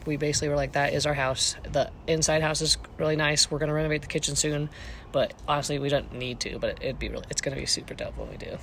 We 0.05 0.17
basically 0.17 0.49
were 0.49 0.55
like, 0.55 0.73
that 0.73 0.93
is 0.93 1.05
our 1.05 1.13
house. 1.13 1.55
The 1.71 1.89
inside 2.07 2.41
house 2.41 2.61
is 2.61 2.77
really 2.97 3.15
nice. 3.15 3.49
We're 3.49 3.59
gonna 3.59 3.73
renovate 3.73 4.01
the 4.01 4.07
kitchen 4.07 4.35
soon, 4.35 4.69
but 5.11 5.33
honestly, 5.47 5.79
we 5.79 5.89
don't 5.89 6.13
need 6.13 6.39
to. 6.41 6.57
But 6.59 6.79
it'd 6.81 6.99
be 6.99 7.09
really, 7.09 7.25
it's 7.29 7.41
gonna 7.41 7.55
be 7.55 7.65
super 7.67 7.93
dope 7.93 8.17
when 8.17 8.29
we 8.29 8.37
do, 8.37 8.57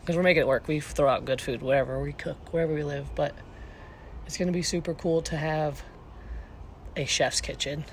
because 0.00 0.16
we're 0.16 0.22
making 0.22 0.40
it 0.40 0.46
work. 0.48 0.66
We 0.66 0.80
throw 0.80 1.08
out 1.08 1.24
good 1.24 1.40
food 1.40 1.62
wherever 1.62 2.00
we 2.00 2.12
cook, 2.12 2.52
wherever 2.52 2.72
we 2.74 2.82
live. 2.84 3.14
But 3.14 3.34
it's 4.26 4.36
gonna 4.38 4.50
be 4.50 4.62
super 4.62 4.94
cool 4.94 5.22
to 5.22 5.36
have 5.36 5.82
a 6.96 7.04
chef's 7.04 7.40
kitchen. 7.42 7.84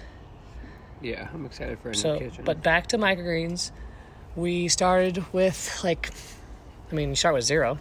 Yeah, 1.01 1.27
I'm 1.33 1.45
excited 1.45 1.77
for 1.79 1.89
a 1.89 1.95
So, 1.95 2.13
new 2.13 2.19
kitchen. 2.29 2.45
but 2.45 2.63
back 2.63 2.88
to 2.88 2.97
microgreens, 2.97 3.71
we 4.35 4.67
started 4.67 5.23
with 5.33 5.79
like, 5.83 6.09
I 6.91 6.95
mean, 6.95 7.09
you 7.09 7.15
start 7.15 7.35
with 7.35 7.43
zero, 7.45 7.79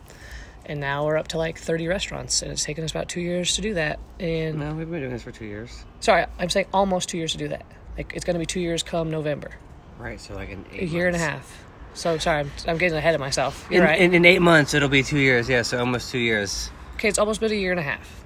and 0.66 0.80
now 0.80 1.04
we're 1.06 1.16
up 1.16 1.28
to 1.28 1.38
like 1.38 1.58
30 1.58 1.88
restaurants, 1.88 2.42
and 2.42 2.50
it's 2.52 2.64
taken 2.64 2.84
us 2.84 2.90
about 2.90 3.08
two 3.08 3.20
years 3.20 3.54
to 3.56 3.62
do 3.62 3.74
that. 3.74 3.98
And 4.20 4.58
no, 4.58 4.74
we've 4.74 4.90
been 4.90 5.00
doing 5.00 5.12
this 5.12 5.22
for 5.22 5.32
two 5.32 5.44
years. 5.46 5.84
sorry, 6.00 6.26
I'm 6.38 6.50
saying 6.50 6.66
almost 6.72 7.08
two 7.08 7.18
years 7.18 7.32
to 7.32 7.38
do 7.38 7.48
that. 7.48 7.64
Like, 7.96 8.12
it's 8.14 8.24
going 8.24 8.34
to 8.34 8.40
be 8.40 8.46
two 8.46 8.60
years 8.60 8.82
come 8.82 9.10
November, 9.10 9.50
Right, 9.98 10.18
so 10.20 10.34
like 10.34 10.48
in 10.50 10.64
eight 10.72 10.82
a 10.82 10.86
year 10.86 11.06
and 11.06 11.14
a 11.16 11.18
half. 11.18 11.64
So 11.94 12.16
sorry, 12.16 12.40
I'm, 12.40 12.50
I'm 12.66 12.78
getting 12.78 12.96
ahead 12.96 13.14
of 13.14 13.20
myself. 13.20 13.66
You're 13.70 13.82
In, 13.82 13.88
right. 13.88 14.00
in, 14.00 14.14
in 14.14 14.24
eight 14.24 14.40
months, 14.40 14.72
it'll 14.72 14.88
be 14.88 15.02
two 15.02 15.18
years. 15.18 15.48
Yeah, 15.48 15.60
so 15.62 15.78
almost 15.78 16.10
two 16.10 16.18
years. 16.18 16.70
okay, 16.94 17.08
it's 17.08 17.18
almost 17.18 17.40
been 17.40 17.52
a 17.52 17.54
year 17.54 17.70
and 17.70 17.78
a 17.80 17.82
half. 17.82 18.24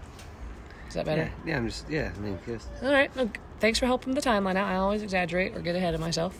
Is 0.88 0.94
that 0.94 1.04
better? 1.04 1.22
Yeah, 1.44 1.50
yeah, 1.50 1.56
I'm 1.56 1.66
just 1.66 1.90
yeah. 1.90 2.12
I 2.16 2.20
mean, 2.20 2.38
just 2.46 2.68
All 2.80 2.92
right. 2.92 3.14
Look, 3.16 3.38
thanks 3.58 3.78
for 3.80 3.86
helping 3.86 4.14
the 4.14 4.20
timeline 4.22 4.54
out. 4.56 4.68
I 4.68 4.76
always 4.76 5.02
exaggerate 5.02 5.56
or 5.56 5.60
get 5.60 5.74
ahead 5.74 5.94
of 5.94 6.00
myself. 6.00 6.38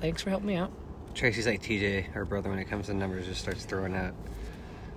Thanks 0.00 0.20
for 0.20 0.30
helping 0.30 0.48
me 0.48 0.56
out. 0.56 0.72
Traci's 1.14 1.46
like 1.46 1.62
TJ, 1.62 2.06
her 2.12 2.24
brother, 2.24 2.50
when 2.50 2.58
it 2.58 2.64
comes 2.66 2.86
to 2.86 2.94
numbers, 2.94 3.26
just 3.26 3.40
starts 3.40 3.64
throwing 3.64 3.94
out. 3.94 4.12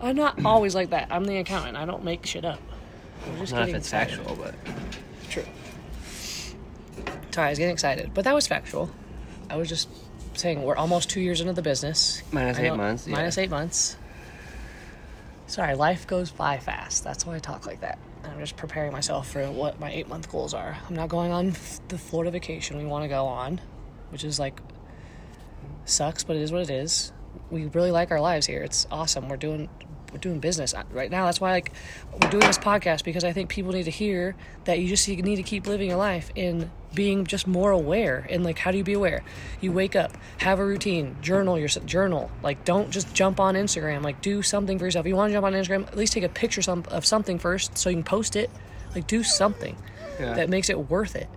I'm 0.02 0.16
not 0.16 0.40
always 0.46 0.76
like 0.76 0.90
that. 0.92 1.08
I'm 1.12 1.26
the 1.26 1.38
accountant. 1.38 1.78
I 1.78 1.86
don't 1.86 2.04
make 2.04 2.26
shit 2.26 2.46
up. 2.46 2.60
I'm 3.26 3.38
just 3.40 3.54
Not 3.54 3.62
if 3.64 3.68
getting 3.68 3.76
it's 3.80 3.88
excited. 3.88 4.18
factual, 4.18 4.36
but 4.36 4.56
True. 5.30 5.44
Sorry, 7.32 7.48
I 7.48 7.50
was 7.52 7.60
getting 7.60 7.74
excited, 7.74 8.12
but 8.14 8.24
that 8.26 8.34
was 8.34 8.48
factual. 8.48 8.90
I 9.50 9.58
was 9.58 9.70
just 9.70 9.90
saying 10.34 10.62
we're 10.64 10.76
almost 10.76 11.10
two 11.10 11.22
years 11.22 11.40
into 11.42 11.54
the 11.54 11.62
business. 11.62 12.22
Minus 12.32 12.58
I 12.58 12.62
eight 12.64 12.68
know- 12.70 12.78
months, 12.78 13.08
yeah. 13.08 13.16
Minus 13.16 13.38
eight 13.38 13.50
months. 13.50 13.98
Sorry, 15.48 15.76
life 15.76 16.08
goes 16.08 16.30
by 16.32 16.58
fast. 16.58 17.04
That's 17.04 17.26
why 17.26 17.36
I 17.36 17.40
talk 17.40 17.66
like 17.66 17.82
that. 17.82 17.98
I'm 18.26 18.40
just 18.40 18.58
preparing 18.58 18.92
myself 18.92 19.30
for 19.30 19.50
what 19.50 19.80
my 19.80 19.90
eight 19.92 20.08
month 20.10 20.30
goals 20.32 20.54
are. 20.54 20.78
I'm 20.90 20.96
not 20.96 21.08
going 21.10 21.32
on 21.32 21.50
f- 21.50 21.80
the 21.88 21.98
Florida 21.98 22.32
vacation 22.32 22.78
we 22.78 22.86
want 22.86 23.04
to 23.06 23.08
go 23.08 23.26
on, 23.26 23.62
which 24.10 24.24
is 24.26 24.40
like 24.40 24.60
sucks, 25.90 26.24
but 26.24 26.36
it 26.36 26.42
is 26.42 26.52
what 26.52 26.62
it 26.62 26.70
is. 26.70 27.12
We 27.50 27.66
really 27.66 27.92
like 27.92 28.12
our 28.12 28.20
lives 28.22 28.46
here. 28.46 28.62
It's 28.64 28.88
awesome. 28.92 29.30
We're 29.30 29.38
doing 29.38 29.70
we're 30.12 30.20
doing 30.20 30.40
business 30.40 30.74
right 30.92 31.12
now. 31.12 31.26
That's 31.26 31.42
why 31.42 31.52
like 31.52 31.72
we're 32.14 32.30
doing 32.30 32.46
this 32.46 32.58
podcast 32.58 33.04
because 33.04 33.24
I 33.24 33.34
think 33.34 33.50
people 33.50 33.74
need 33.74 33.84
to 33.84 33.92
hear 33.92 34.36
that 34.64 34.80
you 34.80 34.88
just 34.88 35.08
need 35.08 35.36
to 35.36 35.44
keep 35.44 35.68
living 35.68 35.90
your 35.90 35.98
life 35.98 36.32
and 36.36 36.70
being 36.94 37.26
just 37.26 37.46
more 37.46 37.72
aware. 37.72 38.26
And 38.30 38.44
like, 38.44 38.58
how 38.58 38.72
do 38.72 38.78
you 38.78 38.84
be 38.84 38.94
aware? 38.94 39.24
You 39.60 39.72
wake 39.74 39.96
up, 39.96 40.14
have 40.38 40.60
a 40.60 40.66
routine, 40.66 41.18
journal 41.22 41.60
your 41.60 41.68
journal. 41.68 42.32
Like, 42.42 42.64
don't 42.64 42.90
just 42.90 43.14
jump 43.14 43.40
on 43.40 43.56
Instagram. 43.56 44.02
Like, 44.02 44.22
do 44.22 44.42
something 44.42 44.80
for 44.80 44.86
yourself. 44.86 45.06
If 45.06 45.10
you 45.10 45.16
want 45.16 45.30
to 45.32 45.34
jump 45.34 45.46
on 45.46 45.54
Instagram, 45.54 45.88
at 45.88 45.98
least 45.98 46.14
take 46.14 46.24
a 46.24 46.30
picture 46.30 46.62
some, 46.62 46.86
of 46.90 47.06
something 47.06 47.38
first 47.38 47.78
so 47.78 47.90
you 47.90 47.98
can 47.98 48.04
post 48.04 48.36
it. 48.36 48.50
Like, 48.96 49.08
do 49.08 49.24
something 49.24 49.76
Yeah. 50.20 50.34
that 50.36 50.50
makes 50.50 50.70
it 50.70 50.90
worth 50.90 51.16
it. 51.16 51.28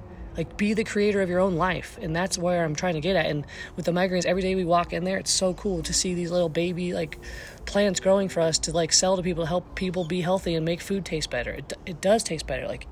Like, 0.40 0.57
be 0.57 0.72
the 0.72 0.85
creator 0.85 1.20
of 1.20 1.29
your 1.29 1.38
own 1.38 1.57
life. 1.57 1.98
And 2.00 2.16
that's 2.16 2.38
where 2.38 2.64
I'm 2.64 2.74
trying 2.74 2.94
to 2.94 3.00
get 3.03 3.14
at. 3.14 3.26
And 3.26 3.44
with 3.76 3.85
the 3.85 3.92
microgreens, 3.92 4.24
every 4.24 4.40
day 4.40 4.55
we 4.55 4.64
walk 4.64 4.94
in 4.94 5.05
there, 5.05 5.18
it's 5.18 5.31
so 5.31 5.53
cool 5.53 5.83
to 5.83 5.92
see 5.92 6.14
these 6.14 6.31
little 6.31 6.48
baby, 6.48 6.94
like, 6.94 7.18
plants 7.66 8.00
growing 8.00 8.31
for 8.31 8.40
us 8.40 8.59
to, 8.61 8.72
like, 8.72 8.90
sell 8.90 9.18
to 9.18 9.22
people, 9.22 9.44
to 9.44 9.48
help 9.48 9.74
people 9.74 10.05
be 10.05 10.22
healthy 10.22 10.55
and 10.55 10.64
make 10.64 10.81
food 10.81 11.05
taste 11.05 11.29
better. 11.29 11.50
It, 11.50 11.74
it 11.85 12.00
does 12.00 12.22
taste 12.22 12.46
better. 12.46 12.66
Like, 12.66 12.87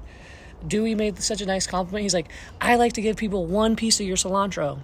Dewey 0.66 0.94
made 0.94 1.22
such 1.22 1.40
a 1.40 1.46
nice 1.46 1.66
compliment. 1.66 2.02
He's 2.02 2.12
like, 2.12 2.30
I 2.60 2.74
like 2.74 2.92
to 2.92 3.00
give 3.00 3.16
people 3.16 3.46
one 3.46 3.76
piece 3.76 3.98
of 3.98 4.06
your 4.06 4.18
cilantro 4.18 4.80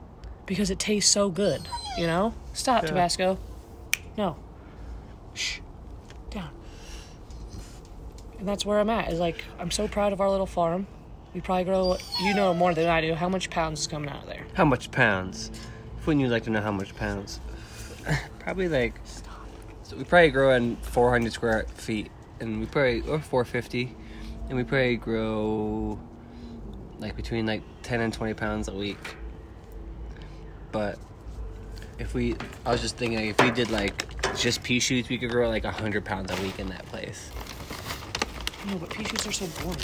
because 0.46 0.70
it 0.70 0.78
tastes 0.78 1.12
so 1.12 1.28
good. 1.28 1.68
You 1.98 2.06
know? 2.06 2.32
Stop, 2.54 2.86
Tabasco. 2.86 3.38
No. 4.16 4.36
Shh. 5.34 5.58
Down. 6.30 6.48
And 8.38 8.48
that's 8.48 8.64
where 8.64 8.78
I'm 8.78 8.88
at. 8.88 9.12
Is 9.12 9.20
like, 9.20 9.44
I'm 9.58 9.70
so 9.70 9.86
proud 9.86 10.14
of 10.14 10.22
our 10.22 10.30
little 10.30 10.46
farm. 10.46 10.86
We 11.34 11.40
probably 11.40 11.64
grow, 11.64 11.96
you 12.22 12.32
know 12.32 12.54
more 12.54 12.72
than 12.74 12.88
I 12.88 13.00
do, 13.00 13.14
how 13.14 13.28
much 13.28 13.50
pounds 13.50 13.80
is 13.80 13.86
coming 13.88 14.08
out 14.08 14.22
of 14.22 14.28
there. 14.28 14.46
how 14.54 14.64
much 14.64 14.92
pounds? 14.92 15.50
Wouldn't 16.06 16.22
you 16.22 16.28
like 16.28 16.44
to 16.44 16.50
know 16.50 16.60
how 16.60 16.70
much 16.70 16.94
pounds? 16.94 17.40
probably 18.38 18.68
like. 18.68 18.94
So 19.82 19.96
we 19.96 20.04
probably 20.04 20.30
grow 20.30 20.54
in 20.54 20.76
400 20.76 21.32
square 21.32 21.66
feet, 21.74 22.10
and 22.38 22.60
we 22.60 22.66
probably 22.66 23.00
or 23.00 23.18
450, 23.18 23.94
and 24.48 24.56
we 24.56 24.62
probably 24.62 24.96
grow 24.96 25.98
like 27.00 27.16
between 27.16 27.46
like 27.46 27.62
10 27.82 28.00
and 28.00 28.12
20 28.12 28.34
pounds 28.34 28.68
a 28.68 28.74
week. 28.74 29.16
But 30.70 30.98
if 31.98 32.14
we, 32.14 32.36
I 32.64 32.72
was 32.72 32.80
just 32.80 32.96
thinking, 32.96 33.18
like, 33.18 33.30
if 33.30 33.44
we 33.44 33.50
did 33.50 33.70
like 33.70 34.36
just 34.36 34.62
pea 34.62 34.78
shoots, 34.78 35.08
we 35.08 35.18
could 35.18 35.30
grow 35.30 35.48
like 35.48 35.64
100 35.64 36.04
pounds 36.04 36.30
a 36.30 36.42
week 36.42 36.58
in 36.58 36.68
that 36.68 36.86
place. 36.86 37.30
No, 38.66 38.76
but 38.78 38.90
pea 38.90 39.04
shoots 39.04 39.26
are 39.26 39.32
so 39.32 39.46
boring. 39.62 39.78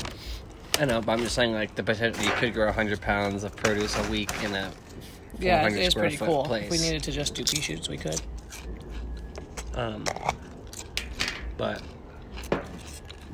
I 0.78 0.84
know, 0.86 1.00
but 1.00 1.12
I'm 1.12 1.18
just 1.20 1.34
saying, 1.34 1.52
like, 1.52 1.74
the 1.74 1.82
potential 1.82 2.24
you 2.24 2.30
could 2.32 2.54
grow 2.54 2.66
100 2.66 3.00
pounds 3.00 3.44
of 3.44 3.54
produce 3.56 3.96
a 3.98 4.10
week 4.10 4.30
in 4.42 4.54
a 4.54 4.70
Yeah, 5.38 5.60
400 5.60 5.78
it 5.78 5.86
is 5.86 5.94
pretty 5.94 6.16
foot 6.16 6.26
cool. 6.26 6.44
place. 6.44 6.64
If 6.64 6.70
we 6.70 6.78
needed 6.78 7.02
to 7.04 7.12
just 7.12 7.34
do 7.34 7.44
pea 7.44 7.60
shoots, 7.60 7.88
we 7.88 7.98
could. 7.98 8.20
Um, 9.74 10.04
but 11.56 11.82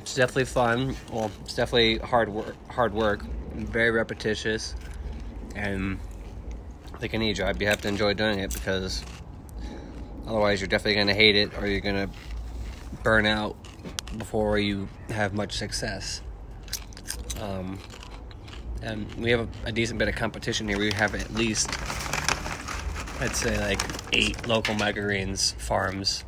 it's 0.01 0.15
definitely 0.15 0.45
fun. 0.47 0.97
Well, 1.13 1.31
it's 1.43 1.55
definitely 1.55 1.99
hard 1.99 2.29
work. 2.29 2.57
Hard 2.71 2.93
work, 2.95 3.23
very 3.55 3.91
repetitious, 3.91 4.75
and 5.55 5.99
like 7.01 7.15
any 7.15 7.33
job, 7.33 7.61
you 7.61 7.69
have 7.69 7.81
to 7.83 7.89
enjoy 7.89 8.15
doing 8.15 8.39
it 8.41 8.53
because 8.53 9.05
otherwise, 10.27 10.61
you're 10.61 10.69
definitely 10.69 10.95
going 10.95 11.07
to 11.09 11.15
hate 11.15 11.37
it 11.37 11.57
or 11.59 11.67
you're 11.67 11.81
going 11.81 12.09
to 12.09 12.15
burn 13.03 13.27
out 13.27 13.57
before 14.19 14.59
you 14.59 14.89
have 15.11 15.33
much 15.35 15.57
success. 15.57 16.23
Um, 17.41 17.79
and 18.83 19.13
we 19.15 19.31
have 19.31 19.41
a, 19.41 19.69
a 19.69 19.73
decent 19.73 19.99
bit 19.99 20.09
of 20.09 20.15
competition 20.15 20.69
here. 20.69 20.79
We 20.79 20.93
have 20.93 21.15
at 21.15 21.33
least 21.35 21.69
I'd 23.21 23.35
say 23.35 23.59
like 23.59 23.81
eight 24.13 24.47
local 24.47 24.75
microgreens 24.75 25.55
farms. 25.55 26.25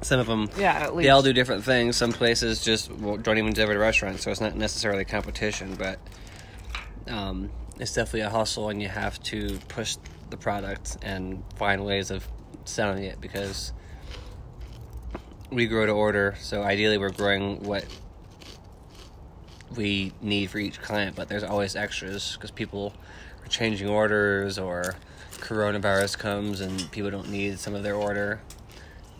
Some 0.00 0.18
of 0.20 0.26
them, 0.26 0.48
Yeah, 0.56 0.86
at 0.88 0.96
they 0.96 1.10
all 1.10 1.22
do 1.22 1.32
different 1.32 1.64
things. 1.64 1.96
Some 1.96 2.12
places 2.12 2.64
just 2.64 2.88
don't 3.00 3.38
even 3.38 3.52
deliver 3.52 3.74
to 3.74 3.78
restaurants, 3.78 4.24
so 4.24 4.30
it's 4.30 4.40
not 4.40 4.56
necessarily 4.56 5.04
competition, 5.04 5.76
but 5.76 5.98
um, 7.06 7.50
it's 7.78 7.94
definitely 7.94 8.22
a 8.22 8.30
hustle, 8.30 8.68
and 8.68 8.82
you 8.82 8.88
have 8.88 9.22
to 9.24 9.58
push 9.68 9.96
the 10.30 10.36
product 10.36 10.96
and 11.02 11.44
find 11.56 11.84
ways 11.84 12.10
of 12.10 12.26
selling 12.64 13.04
it 13.04 13.20
because 13.20 13.72
we 15.50 15.66
grow 15.66 15.86
to 15.86 15.92
order. 15.92 16.34
So 16.40 16.62
ideally, 16.62 16.98
we're 16.98 17.10
growing 17.10 17.62
what 17.62 17.84
we 19.76 20.12
need 20.20 20.50
for 20.50 20.58
each 20.58 20.80
client, 20.80 21.16
but 21.16 21.28
there's 21.28 21.44
always 21.44 21.76
extras 21.76 22.34
because 22.34 22.50
people 22.50 22.92
are 23.42 23.48
changing 23.48 23.88
orders 23.88 24.58
or 24.58 24.94
coronavirus 25.32 26.18
comes 26.18 26.60
and 26.60 26.90
people 26.92 27.10
don't 27.10 27.30
need 27.30 27.58
some 27.58 27.74
of 27.74 27.82
their 27.82 27.96
order. 27.96 28.40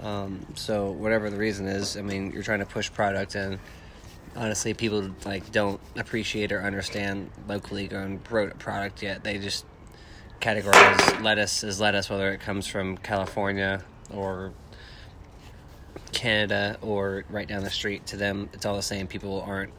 Um, 0.01 0.47
so 0.55 0.91
whatever 0.91 1.31
the 1.31 1.37
reason 1.37 1.67
is, 1.67 1.97
I 1.97 2.03
mean, 2.03 2.33
you're 2.33 2.43
trying 2.43 2.61
to 2.61 2.67
push 2.67 2.93
product 2.93 3.35
and 3.35 3.59
honestly, 4.37 4.75
people 4.75 5.11
like 5.25 5.51
don't 5.53 5.81
appreciate 5.97 6.53
or 6.53 6.63
understand 6.63 7.31
locally 7.47 7.89
grown 7.89 8.19
product 8.19 9.03
yet. 9.03 9.23
They 9.23 9.39
just 9.39 9.65
categorize 10.41 11.23
lettuce 11.23 11.63
as 11.63 11.81
lettuce, 11.81 12.11
whether 12.11 12.33
it 12.33 12.41
comes 12.41 12.67
from 12.67 12.97
California 12.99 13.85
or 14.13 14.53
Canada 16.13 16.79
or 16.83 17.25
right 17.31 17.47
down 17.47 17.63
the 17.63 17.71
street. 17.71 18.07
To 18.07 18.17
them, 18.17 18.49
it's 18.53 18.67
all 18.67 18.77
the 18.77 18.83
same. 18.83 19.07
People 19.07 19.43
aren't 19.43 19.73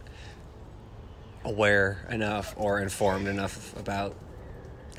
aware 1.45 2.05
enough 2.09 2.53
or 2.57 2.79
informed 2.79 3.27
enough 3.27 3.77
about 3.77 4.15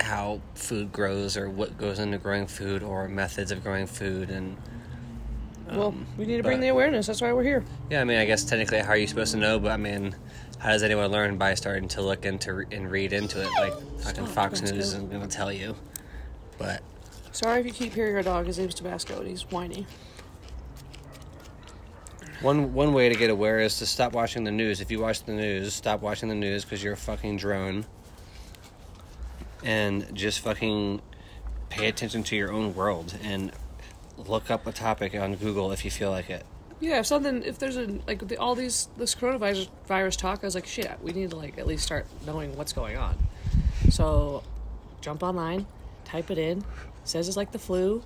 how 0.01 0.41
food 0.55 0.93
grows 0.93 1.37
or 1.37 1.49
what 1.49 1.79
goes 1.79 1.99
into 1.99 2.19
growing 2.19 2.47
food 2.47 2.83
or 2.83 3.09
methods 3.09 3.51
of 3.51 3.63
growing 3.63 3.87
food 3.87 4.31
and 4.31 4.57
Well, 5.71 5.89
Um, 5.89 6.07
we 6.19 6.27
need 6.27 6.37
to 6.37 6.43
bring 6.43 6.61
the 6.61 6.69
awareness. 6.69 7.07
That's 7.07 7.23
why 7.23 7.33
we're 7.33 7.43
here. 7.45 7.65
Yeah, 7.91 8.01
I 8.03 8.05
mean, 8.05 8.19
I 8.19 8.27
guess 8.27 8.45
technically, 8.45 8.81
how 8.81 8.91
are 8.91 8.97
you 8.97 9.07
supposed 9.07 9.33
to 9.33 9.39
know? 9.39 9.59
But 9.59 9.71
I 9.73 9.77
mean, 9.79 10.15
how 10.59 10.71
does 10.71 10.83
anyone 10.83 11.11
learn 11.11 11.39
by 11.39 11.55
starting 11.55 11.89
to 11.89 12.03
look 12.03 12.27
into 12.27 12.65
and 12.71 12.91
read 12.91 13.13
into 13.15 13.41
it? 13.41 13.49
Like 13.59 13.73
fucking 14.01 14.27
Fox 14.27 14.59
Tabasco. 14.61 14.77
News 14.77 14.87
isn't 14.89 15.11
gonna 15.11 15.27
tell 15.27 15.51
you. 15.53 15.75
But 16.59 16.83
Sorry 17.33 17.61
if 17.61 17.67
you 17.67 17.73
keep 17.73 17.95
hearing 17.95 18.15
our 18.15 18.23
dog. 18.23 18.47
His 18.47 18.59
name's 18.59 18.75
Tabasco, 18.75 19.21
and 19.21 19.29
he's 19.29 19.51
whiny. 19.51 19.87
One 22.41 22.75
one 22.75 22.93
way 22.93 23.09
to 23.09 23.15
get 23.15 23.31
aware 23.31 23.61
is 23.61 23.79
to 23.79 23.87
stop 23.87 24.13
watching 24.13 24.45
the 24.45 24.51
news. 24.51 24.81
If 24.81 24.91
you 24.91 25.01
watch 25.01 25.23
the 25.25 25.33
news, 25.33 25.75
stop 25.75 26.01
watching 26.01 26.29
the 26.29 26.35
news 26.35 26.65
because 26.65 26.83
you're 26.83 26.95
a 26.95 26.97
fucking 26.97 27.37
drone. 27.37 27.87
And 29.63 30.15
just 30.15 30.41
fucking 30.41 31.01
pay 31.71 31.89
attention 31.89 32.23
to 32.25 32.37
your 32.37 32.53
own 32.53 32.75
world 32.75 33.17
and 33.23 33.51
look 34.17 34.51
up 34.51 34.67
a 34.67 34.73
topic 34.73 35.15
on 35.15 35.35
Google 35.37 35.73
if 35.73 35.85
you 35.85 35.91
feel 35.91 36.11
like 36.11 36.31
it. 36.31 36.45
Yeah, 36.81 36.99
if 36.99 37.07
something, 37.07 37.43
if 37.43 37.59
there's 37.59 37.77
a 37.77 37.99
like 38.07 38.27
the, 38.29 38.37
all 38.37 38.55
these 38.55 38.89
this 38.97 39.15
coronavirus 39.15 39.69
virus 39.87 40.17
talk, 40.17 40.41
I 40.43 40.47
was 40.47 40.55
like, 40.55 40.67
shit, 40.67 40.91
we 41.03 41.13
need 41.13 41.31
to 41.31 41.37
like 41.37 41.57
at 41.59 41.67
least 41.67 41.85
start 41.85 42.07
knowing 42.27 42.57
what's 42.57 42.73
going 42.73 42.97
on. 42.97 43.17
So, 43.91 44.43
jump 45.01 45.23
online, 45.23 45.67
type 46.05 46.31
it 46.31 46.39
in. 46.39 46.65
says 47.05 47.29
it's 47.29 47.37
like 47.37 47.53
the 47.53 47.59
flu. 47.59 48.03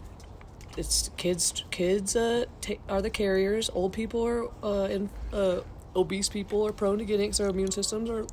It's 0.79 1.11
kids. 1.17 1.65
Kids 1.73 2.15
uh, 2.15 2.45
ta 2.61 2.75
are 2.89 3.03
the 3.03 3.11
carriers. 3.11 3.69
Old 3.75 3.93
people 3.93 4.25
are 4.25 4.49
uh, 4.63 4.85
in, 4.89 5.11
uh, 5.33 5.61
obese 5.97 6.29
people 6.29 6.65
are 6.65 6.73
prone 6.73 6.99
to 6.99 7.05
getting 7.05 7.33
their 7.33 7.49
immune 7.49 7.73
systems 7.73 8.09
are 8.09 8.25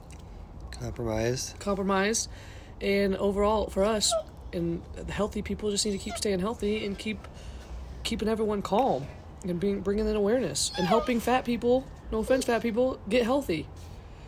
Compromised. 0.71 1.57
compromised. 1.59 2.29
And 2.81 3.15
overall, 3.15 3.67
for 3.67 3.83
us, 3.83 4.13
and 4.53 4.83
the 4.95 5.11
healthy 5.11 5.41
people 5.41 5.71
just 5.71 5.85
need 5.85 5.93
to 5.93 5.97
keep 5.97 6.15
staying 6.17 6.39
healthy 6.39 6.85
and 6.85 6.97
keep 6.97 7.27
keeping 8.03 8.27
everyone 8.29 8.61
calm 8.61 9.07
and 9.43 9.59
being 9.59 9.81
bringing 9.81 10.07
in 10.07 10.15
awareness 10.15 10.71
and 10.77 10.85
helping 10.85 11.19
fat 11.19 11.45
people. 11.45 11.87
No 12.11 12.19
offense, 12.19 12.45
fat 12.45 12.61
people 12.61 12.99
get 13.09 13.23
healthy 13.23 13.67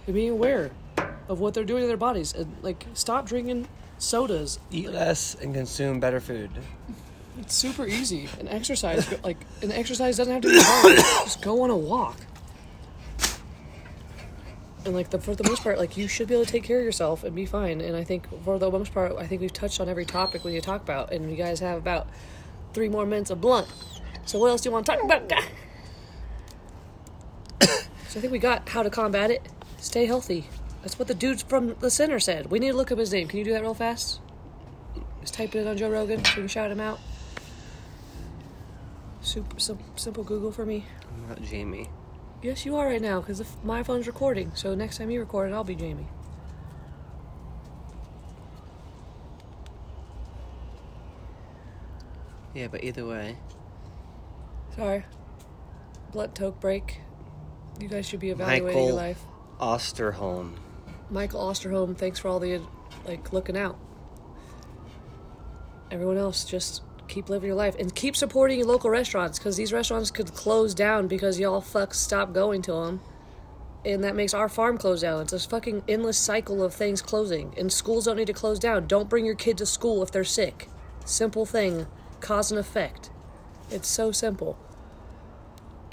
and 0.08 0.16
being 0.16 0.32
aware 0.32 0.72
of 1.30 1.40
what 1.40 1.54
they're 1.54 1.66
doing 1.66 1.84
to 1.84 1.88
their 1.88 1.98
bodies 1.98 2.34
and 2.34 2.56
like 2.64 2.84
stop 2.96 3.28
drinking 3.28 3.68
sodas. 4.00 4.60
Eat 4.72 4.90
less 4.90 5.36
and 5.36 5.54
consume 5.54 6.00
better 6.00 6.20
food. 6.20 6.50
It's 7.40 7.54
super 7.54 7.86
easy. 7.86 8.28
An 8.40 8.48
exercise, 8.48 9.14
like, 9.24 9.38
and 9.62 9.72
exercise 9.72 10.18
doesn't 10.18 10.34
have 10.34 10.42
to 10.42 10.50
be 10.50 10.60
hard. 10.60 10.96
Just 11.26 11.42
go 11.42 11.62
on 11.62 11.70
a 11.70 11.78
walk. 11.78 12.18
And 14.86 14.96
like 14.96 15.10
the 15.10 15.20
for 15.20 15.36
the 15.36 15.44
most 15.44 15.64
part, 15.64 15.78
like 15.78 15.98
you 15.98 16.08
should 16.08 16.30
be 16.30 16.34
able 16.34 16.46
to 16.46 16.52
take 16.52 16.64
care 16.64 16.80
of 16.80 16.86
yourself 16.86 17.24
and 17.26 17.36
be 17.36 17.46
fine. 17.46 17.82
And 17.82 17.96
I 17.96 18.06
think 18.06 18.26
for 18.44 18.58
the 18.58 18.72
most 18.72 18.94
part, 18.94 19.12
I 19.18 19.28
think 19.28 19.42
we've 19.42 19.52
touched 19.52 19.82
on 19.82 19.90
every 19.90 20.06
topic 20.06 20.46
we 20.46 20.54
need 20.54 20.62
to 20.62 20.66
talk 20.66 20.82
about. 20.82 21.12
And 21.12 21.30
you 21.30 21.36
guys 21.36 21.60
have 21.60 21.78
about 21.78 22.08
three 22.74 22.88
more 22.88 23.06
minutes 23.06 23.30
of 23.30 23.42
blunt. 23.42 23.68
So 24.26 24.40
what 24.40 24.48
else 24.48 24.62
do 24.62 24.70
you 24.70 24.74
want 24.74 24.86
to 24.86 24.94
talk 24.94 25.04
about? 25.04 25.30
so 27.62 28.18
I 28.18 28.22
think 28.22 28.32
we 28.32 28.40
got 28.40 28.70
how 28.70 28.82
to 28.82 28.90
combat 28.90 29.30
it. 29.30 29.46
Stay 29.78 30.06
healthy. 30.06 30.48
That's 30.82 30.98
what 30.98 31.10
the 31.10 31.14
dude 31.14 31.42
from 31.42 31.76
the 31.80 31.92
center 31.92 32.20
said. 32.20 32.50
We 32.50 32.60
need 32.60 32.72
to 32.72 32.78
look 32.78 32.92
up 32.92 32.98
his 32.98 33.12
name. 33.12 33.28
Can 33.28 33.40
you 33.40 33.46
do 33.46 33.52
that 33.52 33.62
real 33.62 33.74
fast? 33.74 34.22
Just 35.20 35.34
type 35.34 35.54
it 35.54 35.68
on 35.68 35.76
Joe 35.76 35.90
Rogan 35.90 36.24
so 36.24 36.32
we 36.32 36.42
can 36.44 36.48
shout 36.48 36.72
him 36.72 36.80
out. 36.80 37.00
Super 39.22 39.60
sim- 39.60 39.80
simple 39.96 40.24
Google 40.24 40.52
for 40.52 40.66
me. 40.66 40.86
I'm 41.14 41.28
not 41.30 41.42
Jamie. 41.42 41.90
Yes, 42.42 42.66
you 42.66 42.76
are 42.78 42.86
right 42.86 43.02
now 43.02 43.20
because 43.20 43.44
my 43.64 43.84
phone's 43.84 44.08
recording. 44.08 44.52
So 44.54 44.76
next 44.76 44.98
time 44.98 45.10
you 45.10 45.20
record 45.20 45.52
it, 45.52 45.54
I'll 45.54 45.64
be 45.64 45.76
Jamie. 45.76 46.08
Yeah, 52.54 52.68
but 52.68 52.84
either 52.84 53.06
way, 53.06 53.38
Sorry. 54.76 55.04
Blunt 56.12 56.36
toke 56.36 56.60
break. 56.60 57.02
You 57.80 57.88
guys 57.88 58.08
should 58.08 58.20
be 58.20 58.30
evaluating 58.30 58.68
your 58.68 58.74
Michael 58.86 58.96
life. 58.96 59.22
Osterholm. 59.60 60.54
Michael 61.10 61.42
Osterholm, 61.42 61.98
thanks 61.98 62.20
for 62.20 62.28
all 62.28 62.40
the 62.40 62.62
like 63.06 63.34
looking 63.34 63.58
out. 63.58 63.78
Everyone 65.90 66.18
else, 66.18 66.46
just 66.46 66.84
keep 67.08 67.30
living 67.30 67.48
your 67.48 67.56
life 67.56 67.76
and 67.80 67.94
keep 67.94 68.16
supporting 68.16 68.60
your 68.60 68.68
local 68.68 68.90
restaurants 68.90 69.40
because 69.40 69.58
these 69.58 69.74
restaurants 69.74 70.12
could 70.12 70.34
close 70.34 70.74
down 70.74 71.08
because 71.08 71.40
y'all 71.40 71.62
fucks 71.62 71.96
stop 71.96 72.34
going 72.34 72.62
to 72.64 72.72
them, 72.72 73.02
and 73.86 74.04
that 74.04 74.16
makes 74.16 74.34
our 74.34 74.50
farm 74.50 74.78
close 74.78 75.02
down. 75.02 75.22
It's 75.22 75.34
a 75.34 75.40
fucking 75.40 75.84
endless 75.88 76.18
cycle 76.18 76.64
of 76.64 76.74
things 76.74 77.02
closing, 77.02 77.54
and 77.58 77.72
schools 77.72 78.06
don't 78.06 78.18
need 78.18 78.28
to 78.28 78.34
close 78.34 78.60
down. 78.60 78.88
Don't 78.88 79.10
bring 79.10 79.26
your 79.26 79.36
kid 79.36 79.58
to 79.60 79.66
school 79.66 80.04
if 80.04 80.12
they're 80.12 80.24
sick. 80.24 80.70
Simple 81.06 81.46
thing, 81.46 81.88
cause 82.20 82.52
and 82.52 82.60
effect. 82.60 83.10
It's 83.70 83.88
so 83.88 84.12
simple 84.12 84.58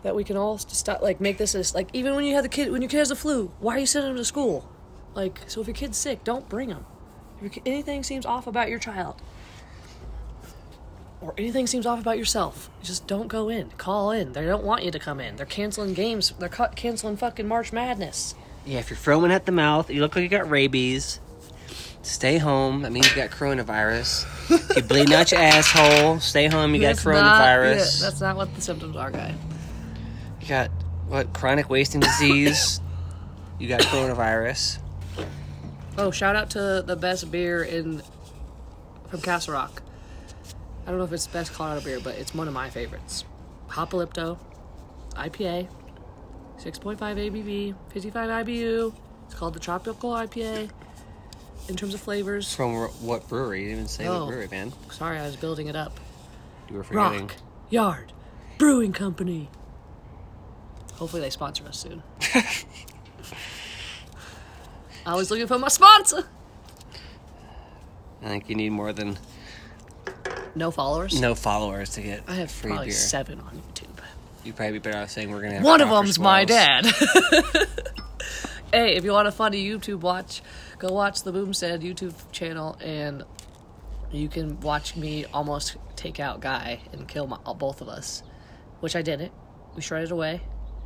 that 0.05 0.15
we 0.15 0.23
can 0.23 0.37
all 0.37 0.59
stop 0.59 1.03
like 1.03 1.21
make 1.21 1.39
this 1.39 1.55
as 1.55 1.75
like 1.75 1.89
even 1.93 2.15
when 2.15 2.25
you 2.25 2.35
have 2.35 2.43
the 2.43 2.49
kid 2.49 2.71
when 2.71 2.83
your 2.83 2.89
kid 2.91 2.99
has 2.99 3.09
the 3.09 3.17
flu 3.17 3.51
why 3.59 3.75
are 3.75 3.79
you 3.79 3.87
sending 3.87 4.11
them 4.11 4.19
to 4.19 4.25
school 4.25 4.69
like 5.15 5.41
so 5.47 5.63
if 5.63 5.67
your 5.67 5.75
kid's 5.75 5.97
sick 5.97 6.23
don't 6.25 6.47
bring 6.49 6.69
them 6.69 6.85
if 7.43 7.59
anything 7.65 8.03
seems 8.03 8.27
off 8.27 8.47
about 8.47 8.69
your 8.69 8.79
child 8.79 9.21
or 11.25 11.35
anything 11.39 11.67
seems 11.67 11.87
off 11.87 11.99
about 12.01 12.19
yourself 12.19 12.69
just 12.83 13.07
don't 13.07 13.29
go 13.29 13.49
in 13.49 13.71
call 13.79 14.11
in 14.11 14.33
they 14.35 14.45
don't 14.45 14.63
want 14.65 14.85
you 14.85 14.91
to 14.91 14.99
come 14.99 15.19
in 15.21 15.35
they're 15.37 15.47
canceling 15.47 15.95
games 15.95 16.33
they're 16.39 16.49
cu- 16.49 16.69
canceling 16.77 17.17
fucking 17.17 17.49
march 17.49 17.73
madness 17.73 18.35
Yeah, 18.67 18.79
if 18.79 18.91
you're 18.91 18.97
throwing 18.97 19.31
at 19.33 19.45
the 19.47 19.53
mouth, 19.53 19.91
you 19.91 20.01
look 20.01 20.15
like 20.17 20.23
you 20.23 20.29
got 20.29 20.49
rabies. 20.49 21.21
Stay 22.03 22.37
home. 22.39 22.81
That 22.83 22.93
means 22.93 23.09
you 23.11 23.17
got 23.17 23.31
coronavirus. 23.31 24.25
If 24.51 24.77
you're 24.77 24.85
bleeding 24.87 25.15
out 25.15 25.33
your 25.33 25.41
asshole, 25.41 26.21
stay 26.21 26.49
home. 26.49 26.75
You 26.75 26.81
got 26.81 26.97
That's 26.97 27.05
not- 27.05 27.15
coronavirus. 27.15 28.01
yeah, 28.01 28.09
that's 28.09 28.21
not 28.23 28.37
what 28.37 28.55
the 28.55 28.61
symptoms 28.63 28.97
are 28.97 29.11
guy 29.11 29.35
You 30.41 30.49
got 30.49 30.71
what? 31.09 31.33
Chronic 31.35 31.69
wasting 31.71 32.01
disease. 32.01 32.81
you 33.59 33.69
got 33.69 33.81
coronavirus. 33.83 34.79
Oh, 35.99 36.11
shout 36.11 36.35
out 36.37 36.51
to 36.51 36.83
the 36.87 36.97
best 36.97 37.31
beer 37.31 37.63
in 37.63 38.03
from 39.11 39.21
Castle 39.21 39.53
Rock. 39.55 39.83
I 40.87 40.91
don't 40.91 40.99
know 40.99 41.05
if 41.05 41.13
it's 41.13 41.27
the 41.27 41.33
best 41.33 41.53
Colorado 41.53 41.81
beer, 41.85 42.01
but 42.01 42.15
it's 42.17 42.35
one 42.35 42.47
of 42.49 42.55
my 42.55 42.69
favorites. 42.71 43.25
Hopolypto, 43.69 44.39
IPA, 45.13 45.69
6.5 46.59 46.99
ABV, 46.99 47.75
55 47.91 48.47
IBU. 48.47 48.95
It's 49.27 49.35
called 49.35 49.55
the 49.55 49.61
Tropical 49.61 50.11
IPA. 50.13 50.71
In 51.67 51.77
terms 51.77 51.95
of 51.95 52.01
flavors, 52.01 52.55
From 52.55 52.75
what 53.01 53.27
brewery? 53.27 53.61
You 53.63 53.69
didn't 53.69 53.79
even 53.79 53.89
say 53.89 54.07
Oh. 54.07 54.21
what 54.27 54.29
brewery, 54.29 54.49
man. 54.51 54.73
sorry, 54.91 55.19
I 55.19 55.25
was 55.25 55.37
building 55.37 55.67
it 55.69 55.75
up. 55.77 55.99
You 56.69 56.77
were 56.77 56.85
forgetting. 56.85 57.21
Rock 57.29 57.35
Yard 57.71 58.13
Brewing 58.59 58.93
Company. 58.93 59.49
Hopefully, 60.97 61.23
they 61.23 61.31
sponsor 61.31 61.65
us 61.67 61.79
soon. 61.79 62.03
I 65.07 65.15
was 65.15 65.31
looking 65.31 65.47
for 65.47 65.59
my 65.59 65.69
sponsor. 65.69 66.27
I 68.23 68.27
think 68.29 68.49
you 68.49 68.55
need 68.55 68.71
more 68.71 68.93
than 68.93 69.19
No 70.55 70.71
followers. 70.71 71.21
no 71.21 71.35
followers 71.35 71.91
to 71.91 72.03
get 72.03 72.23
I 72.29 72.35
have 72.35 72.51
free 72.51 72.71
probably 72.71 72.87
beer. 72.87 72.95
seven 72.95 73.41
on 73.41 73.57
YouTube. 73.57 73.89
You'd 74.45 74.57
probably 74.57 74.75
be 74.75 74.79
better 74.79 74.99
off 74.99 75.11
saying 75.11 75.31
we're 75.31 75.41
gonna 75.41 75.55
have 75.55 75.65
One 75.65 75.81
of 75.81 75.89
them's 75.89 76.19
my 76.19 76.45
dad. 76.45 76.87
hey, 78.73 78.97
if 78.97 79.05
you 79.05 79.13
want 79.13 79.27
a 79.27 79.33
funny 79.33 79.65
YouTube 79.65 80.01
watch, 80.01 80.43
go 80.79 80.93
watch 80.93 81.23
the 81.23 81.33
Boomstead 81.33 81.83
YouTube 81.83 82.15
channel, 82.31 82.77
and 82.81 83.25
you 84.13 84.29
can 84.29 84.61
watch 84.61 84.97
me 84.97 85.25
almost 85.33 85.77
take 85.97 86.21
out 86.21 86.41
Guy 86.41 86.81
and 86.93 87.09
kill 87.09 87.27
my, 87.27 87.39
both 87.55 87.81
of 87.81 87.89
us, 87.89 88.23
which 88.81 88.95
I 88.95 89.03
didn't. 89.03 89.33
We 89.75 89.83
shredded 89.83 90.11
away 90.11 90.43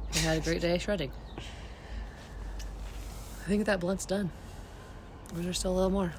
and 0.09 0.16
had 0.16 0.38
a 0.38 0.40
great 0.40 0.61
day 0.61 0.78
shredding. 0.78 1.11
I 1.37 3.48
think 3.48 3.66
that 3.66 3.81
blunt's 3.81 4.07
done. 4.07 4.31
Or 5.35 5.40
is 5.40 5.44
there 5.44 5.52
still 5.52 5.72
a 5.72 5.76
little 5.76 5.90
more? 5.90 6.12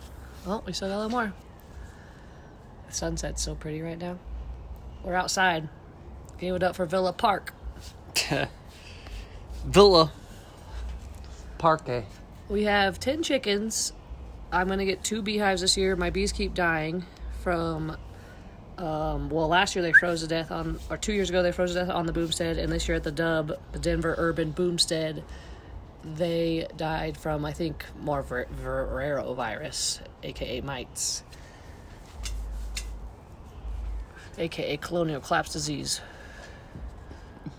Oh, 0.46 0.62
we 0.66 0.74
still 0.74 0.90
got 0.90 0.96
a 0.96 1.02
little 1.04 1.12
more. 1.12 1.34
The 2.90 2.96
sunset's 2.96 3.42
so 3.42 3.56
pretty 3.56 3.82
right 3.82 3.98
now. 3.98 4.18
We're 5.04 5.16
outside. 5.16 5.70
Gave 6.40 6.56
it 6.56 6.64
up 6.64 6.76
for 6.76 6.86
Villa 6.86 7.14
Park. 7.14 7.54
Villa 9.66 10.12
Parque. 11.58 12.06
We 12.50 12.64
have 12.64 13.00
10 13.00 13.22
chickens. 13.24 13.94
I'm 14.52 14.68
going 14.68 14.80
to 14.80 14.86
get 14.86 15.04
two 15.04 15.22
beehives 15.22 15.62
this 15.62 15.78
year. 15.78 15.96
My 15.96 16.10
bees 16.10 16.32
keep 16.32 16.56
dying 16.56 17.06
from, 17.44 17.96
um, 18.78 19.30
well, 19.30 19.48
last 19.48 19.76
year 19.76 19.84
they 19.84 19.94
froze 19.94 20.22
to 20.22 20.28
death 20.28 20.52
on, 20.52 20.80
or 20.90 20.98
two 20.98 21.14
years 21.14 21.30
ago 21.30 21.44
they 21.44 21.52
froze 21.52 21.74
to 21.74 21.80
death 21.86 21.90
on 21.90 22.08
the 22.08 22.14
Boomstead, 22.14 22.58
and 22.58 22.72
this 22.72 22.88
year 22.88 22.96
at 22.96 23.04
the 23.04 23.12
Dub, 23.12 23.54
the 23.72 23.80
Denver 23.80 24.16
Urban 24.18 24.52
Boomstead, 24.52 25.22
they 26.04 26.68
died 26.76 27.18
from, 27.18 27.46
I 27.46 27.54
think, 27.54 27.86
more 28.02 28.24
ver- 28.24 28.46
Varroa 28.46 29.36
virus, 29.36 30.00
aka 30.24 30.62
mites, 30.62 31.24
aka 34.40 34.78
colonial 34.78 35.20
collapse 35.20 35.54
disease. 35.54 36.02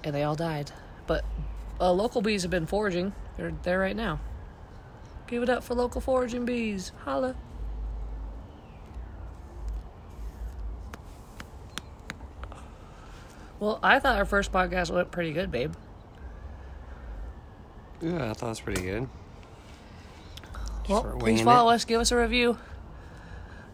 And 0.03 0.15
they 0.15 0.23
all 0.23 0.35
died. 0.35 0.73
But 1.07 1.25
uh, 1.81 1.93
local 1.93 2.23
bees 2.23 2.43
have 2.43 2.51
been 2.51 2.67
foraging. 2.67 3.13
They're 3.37 3.53
there 3.63 3.79
right 3.79 3.97
now. 3.97 4.21
Give 5.27 5.43
it 5.43 5.49
up 5.49 5.63
for 5.63 5.75
local 5.75 6.01
foraging 6.01 6.45
bees. 6.45 6.93
Holla. 7.05 7.37
Well, 13.61 13.79
I 13.83 13.99
thought 13.99 14.17
our 14.17 14.25
first 14.25 14.53
podcast 14.53 14.91
went 14.91 15.11
pretty 15.11 15.33
good, 15.33 15.51
babe. 15.51 15.75
Yeah, 18.01 18.31
I 18.31 18.33
thought 18.33 18.47
it 18.47 18.49
was 18.49 18.61
pretty 18.61 18.83
good. 18.83 19.09
Well, 20.89 21.17
please 21.19 21.43
follow 21.43 21.71
it. 21.71 21.75
us. 21.75 21.85
Give 21.85 22.01
us 22.01 22.11
a 22.11 22.17
review. 22.17 22.59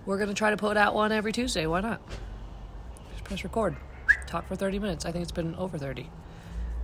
We're 0.04 0.18
going 0.18 0.28
to 0.28 0.34
try 0.34 0.50
to 0.50 0.56
put 0.56 0.76
out 0.76 0.94
one 0.94 1.12
every 1.12 1.32
Tuesday. 1.32 1.66
Why 1.66 1.80
not? 1.80 2.00
Press 3.26 3.42
record. 3.42 3.76
Talk 4.28 4.46
for 4.46 4.54
30 4.54 4.78
minutes. 4.78 5.04
I 5.04 5.10
think 5.10 5.22
it's 5.22 5.32
been 5.32 5.56
over 5.56 5.76
30. 5.76 6.08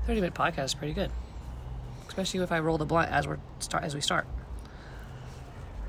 30 0.07 0.21
minute 0.21 0.35
podcast 0.35 0.65
is 0.65 0.75
pretty 0.75 0.93
good. 0.93 1.11
Especially 2.09 2.41
if 2.41 2.51
I 2.51 2.59
roll 2.59 2.79
the 2.79 2.85
blunt 2.85 3.13
as, 3.13 3.29
we're 3.29 3.39
start, 3.61 3.85
as 3.85 3.95
we 3.95 4.01
start. 4.01 4.27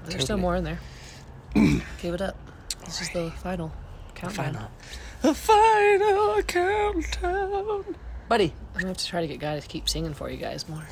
There's 0.05 0.23
still 0.23 0.37
Totally. 0.37 0.41
more 0.41 0.55
in 0.55 0.63
there. 0.63 0.79
Give 2.01 2.13
it 2.13 2.21
up. 2.21 2.37
This 2.85 3.01
is 3.01 3.09
the 3.09 3.31
final 3.31 3.71
countdown. 4.13 4.53
Final. 4.53 4.71
The 5.21 5.33
final 5.33 6.43
countdown. 6.43 7.95
Buddy, 8.29 8.53
I'm 8.73 8.79
gonna 8.79 8.87
have 8.89 8.97
to 8.97 9.07
try 9.07 9.21
to 9.21 9.27
get 9.27 9.39
guys 9.39 9.63
to 9.63 9.67
keep 9.67 9.89
singing 9.89 10.13
for 10.13 10.29
you 10.29 10.37
guys 10.37 10.69
more. 10.69 10.85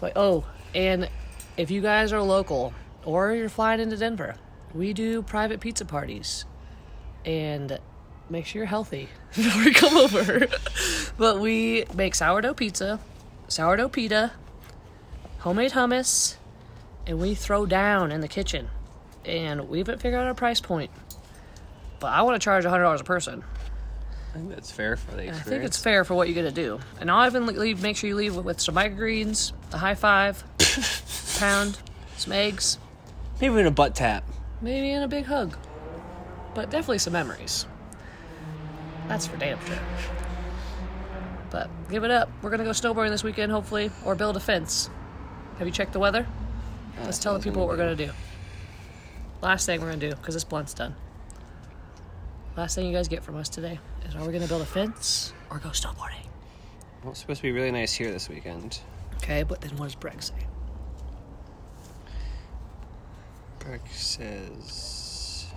But 0.00 0.14
oh, 0.16 0.44
and 0.74 1.08
if 1.56 1.70
you 1.70 1.80
guys 1.82 2.12
are 2.12 2.20
local 2.20 2.74
or 3.04 3.32
you're 3.32 3.48
flying 3.48 3.80
into 3.80 3.96
Denver, 3.96 4.34
we 4.74 4.92
do 4.92 5.22
private 5.22 5.60
pizza 5.60 5.84
parties. 5.84 6.46
And 7.24 7.78
make 8.30 8.46
sure 8.46 8.60
you're 8.60 8.66
healthy 8.66 9.08
before 9.34 9.62
you 9.62 9.72
come 9.74 9.96
over. 9.96 10.46
but 11.18 11.40
we 11.40 11.84
make 11.94 12.14
sourdough 12.14 12.54
pizza, 12.54 13.00
sourdough 13.48 13.88
pita, 13.88 14.32
homemade 15.40 15.72
hummus, 15.72 16.36
and 17.06 17.18
we 17.20 17.34
throw 17.34 17.66
down 17.66 18.12
in 18.12 18.20
the 18.20 18.28
kitchen. 18.28 18.68
And 19.24 19.68
we 19.68 19.78
haven't 19.78 20.00
figured 20.00 20.20
out 20.20 20.26
our 20.26 20.34
price 20.34 20.60
point. 20.60 20.90
But 22.00 22.08
I 22.08 22.22
want 22.22 22.34
to 22.40 22.44
charge 22.44 22.64
$100 22.64 23.00
a 23.00 23.04
person. 23.04 23.44
I 24.30 24.38
think 24.38 24.48
that's 24.50 24.70
fair 24.70 24.96
for 24.96 25.10
the 25.12 25.18
experience. 25.24 25.46
I 25.46 25.50
think 25.50 25.64
it's 25.64 25.76
fair 25.80 26.04
for 26.04 26.14
what 26.14 26.26
you're 26.26 26.34
gonna 26.34 26.50
do. 26.50 26.80
And 27.00 27.10
I'll 27.10 27.26
even 27.26 27.44
leave. 27.46 27.82
Make 27.82 27.96
sure 27.98 28.08
you 28.08 28.16
leave 28.16 28.34
with 28.34 28.60
some 28.60 28.74
microgreens, 28.74 29.52
a 29.72 29.76
high 29.76 29.94
five, 29.94 30.42
pound, 31.38 31.78
some 32.16 32.32
eggs, 32.32 32.78
Maybe 33.40 33.52
even 33.52 33.66
a 33.66 33.70
butt 33.70 33.94
tap. 33.94 34.24
maybe 34.62 34.90
and 34.92 35.04
a 35.04 35.08
big 35.08 35.26
hug. 35.26 35.56
But 36.54 36.70
definitely 36.70 36.98
some 36.98 37.12
memories. 37.12 37.66
That's 39.12 39.26
for 39.26 39.36
damn 39.36 39.62
sure. 39.66 39.78
But 41.50 41.68
give 41.90 42.02
it 42.02 42.10
up. 42.10 42.30
We're 42.40 42.48
gonna 42.48 42.64
go 42.64 42.70
snowboarding 42.70 43.10
this 43.10 43.22
weekend, 43.22 43.52
hopefully, 43.52 43.90
or 44.06 44.14
build 44.14 44.38
a 44.38 44.40
fence. 44.40 44.88
Have 45.58 45.66
you 45.68 45.72
checked 45.72 45.92
the 45.92 45.98
weather? 45.98 46.26
Let's 47.04 47.18
tell 47.18 47.34
the 47.34 47.44
people 47.44 47.60
what 47.60 47.68
we're 47.68 47.76
gonna 47.76 47.94
do. 47.94 48.10
Last 49.42 49.66
thing 49.66 49.82
we're 49.82 49.88
gonna 49.88 50.00
do, 50.00 50.16
because 50.16 50.32
this 50.32 50.44
blunt's 50.44 50.72
done. 50.72 50.94
Last 52.56 52.74
thing 52.74 52.86
you 52.86 52.94
guys 52.94 53.06
get 53.06 53.22
from 53.22 53.36
us 53.36 53.50
today 53.50 53.80
is 54.08 54.16
are 54.16 54.24
we 54.24 54.32
gonna 54.32 54.46
build 54.46 54.62
a 54.62 54.64
fence 54.64 55.34
or 55.50 55.58
go 55.58 55.68
snowboarding? 55.68 56.24
Well, 57.02 57.10
it's 57.10 57.20
supposed 57.20 57.40
to 57.40 57.42
be 57.42 57.52
really 57.52 57.70
nice 57.70 57.92
here 57.92 58.10
this 58.10 58.30
weekend. 58.30 58.80
Okay, 59.16 59.42
but 59.42 59.60
then 59.60 59.76
what 59.76 59.84
does 59.84 59.94
Breck 59.94 60.22
say? 60.22 60.32
Breck 63.58 63.82
says 63.92 65.48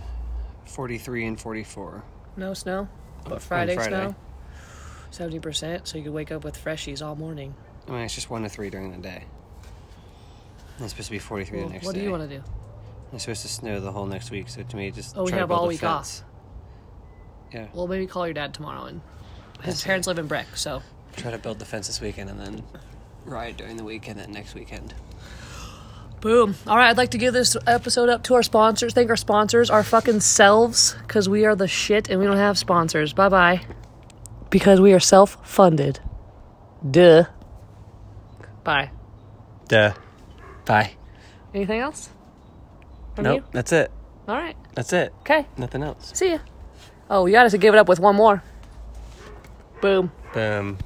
43 0.65 1.27
and 1.27 1.39
44. 1.39 2.03
No 2.35 2.53
snow, 2.53 2.89
but 3.25 3.33
On 3.33 3.39
Friday, 3.39 3.77
snow. 3.77 4.15
Seventy 5.11 5.39
percent, 5.39 5.87
so 5.87 5.97
you 5.97 6.03
could 6.05 6.13
wake 6.13 6.31
up 6.31 6.43
with 6.43 6.61
freshies 6.61 7.05
all 7.05 7.15
morning. 7.15 7.53
I 7.87 7.91
mean, 7.91 8.01
it's 8.01 8.15
just 8.15 8.29
1 8.31 8.41
to 8.41 8.49
3 8.49 8.69
during 8.71 8.91
the 8.91 8.97
day. 8.97 9.25
It's 10.79 10.89
supposed 10.89 11.05
to 11.07 11.11
be 11.11 11.19
43 11.19 11.59
Well, 11.59 11.67
the 11.67 11.73
next 11.73 11.85
what 11.85 11.93
day. 11.93 11.99
What 11.99 12.01
do 12.01 12.05
you 12.05 12.11
want 12.11 12.29
to 12.29 12.37
do? 12.37 12.43
It's 13.13 13.23
supposed 13.23 13.43
to 13.43 13.47
snow 13.47 13.79
the 13.79 13.91
whole 13.91 14.07
next 14.07 14.31
week, 14.31 14.49
so 14.49 14.63
to 14.63 14.75
me, 14.75 14.89
just 14.91 15.15
Oh, 15.15 15.23
we 15.23 15.31
have 15.33 15.51
all 15.51 15.67
week 15.67 15.79
fence. 15.81 16.23
Yeah, 17.53 17.67
Well, 17.73 17.87
maybe 17.87 18.07
call 18.07 18.25
your 18.25 18.33
dad 18.33 18.53
tomorrow. 18.53 18.85
And 18.85 19.01
his 19.61 19.75
That's 19.75 19.83
parents 19.83 20.07
live 20.07 20.17
in 20.19 20.27
Breck, 20.27 20.47
so 20.55 20.81
try 21.15 21.31
to 21.31 21.37
build 21.37 21.59
the 21.59 21.65
fence 21.65 21.87
this 21.87 22.01
weekend 22.01 22.29
and 22.29 22.39
then 22.39 22.63
ride 23.23 23.55
during 23.55 23.77
the 23.77 23.83
weekend, 23.83 24.19
and 24.19 24.27
then 24.27 24.33
next 24.33 24.55
weekend. 24.55 24.93
Boom. 26.25 26.55
All 26.65 26.75
right, 26.75 26.89
I'd 26.89 26.97
like 26.97 27.11
to 27.11 27.19
give 27.19 27.33
this 27.33 27.55
episode 27.67 28.09
up 28.09 28.23
to 28.23 28.33
our 28.33 28.41
sponsors. 28.41 28.93
Thank 28.93 29.11
our 29.11 29.15
sponsors, 29.15 29.69
our 29.69 29.83
fucking 29.83 30.21
selves, 30.21 30.95
because 31.03 31.29
we 31.29 31.45
are 31.45 31.55
the 31.55 31.67
shit 31.67 32.09
and 32.09 32.19
we 32.19 32.25
don't 32.25 32.37
have 32.37 32.57
sponsors. 32.57 33.13
Bye 33.13 33.29
bye. 33.29 33.61
Because 34.49 34.81
we 34.81 34.91
are 34.93 34.99
self 34.99 35.37
funded. 35.47 35.99
Duh. 36.89 37.25
Bye. 38.63 38.89
Duh. 39.67 39.93
Bye. 40.65 40.95
Anything 41.53 41.79
else? 41.79 42.09
From 43.13 43.25
Nope, 43.25 43.41
you? 43.41 43.47
that's 43.51 43.71
it. 43.71 43.91
All 44.27 44.35
right. 44.35 44.57
That's 44.73 44.93
it. 44.93 45.13
Okay. 45.19 45.45
Nothing 45.57 45.83
else. 45.83 46.11
See 46.15 46.31
ya. 46.31 46.39
Oh, 47.07 47.27
you 47.27 47.33
gotta 47.33 47.55
give 47.59 47.75
it 47.75 47.77
up 47.77 47.87
with 47.87 47.99
one 47.99 48.15
more. 48.15 48.41
Boom. 49.79 50.11
Boom. 50.33 50.79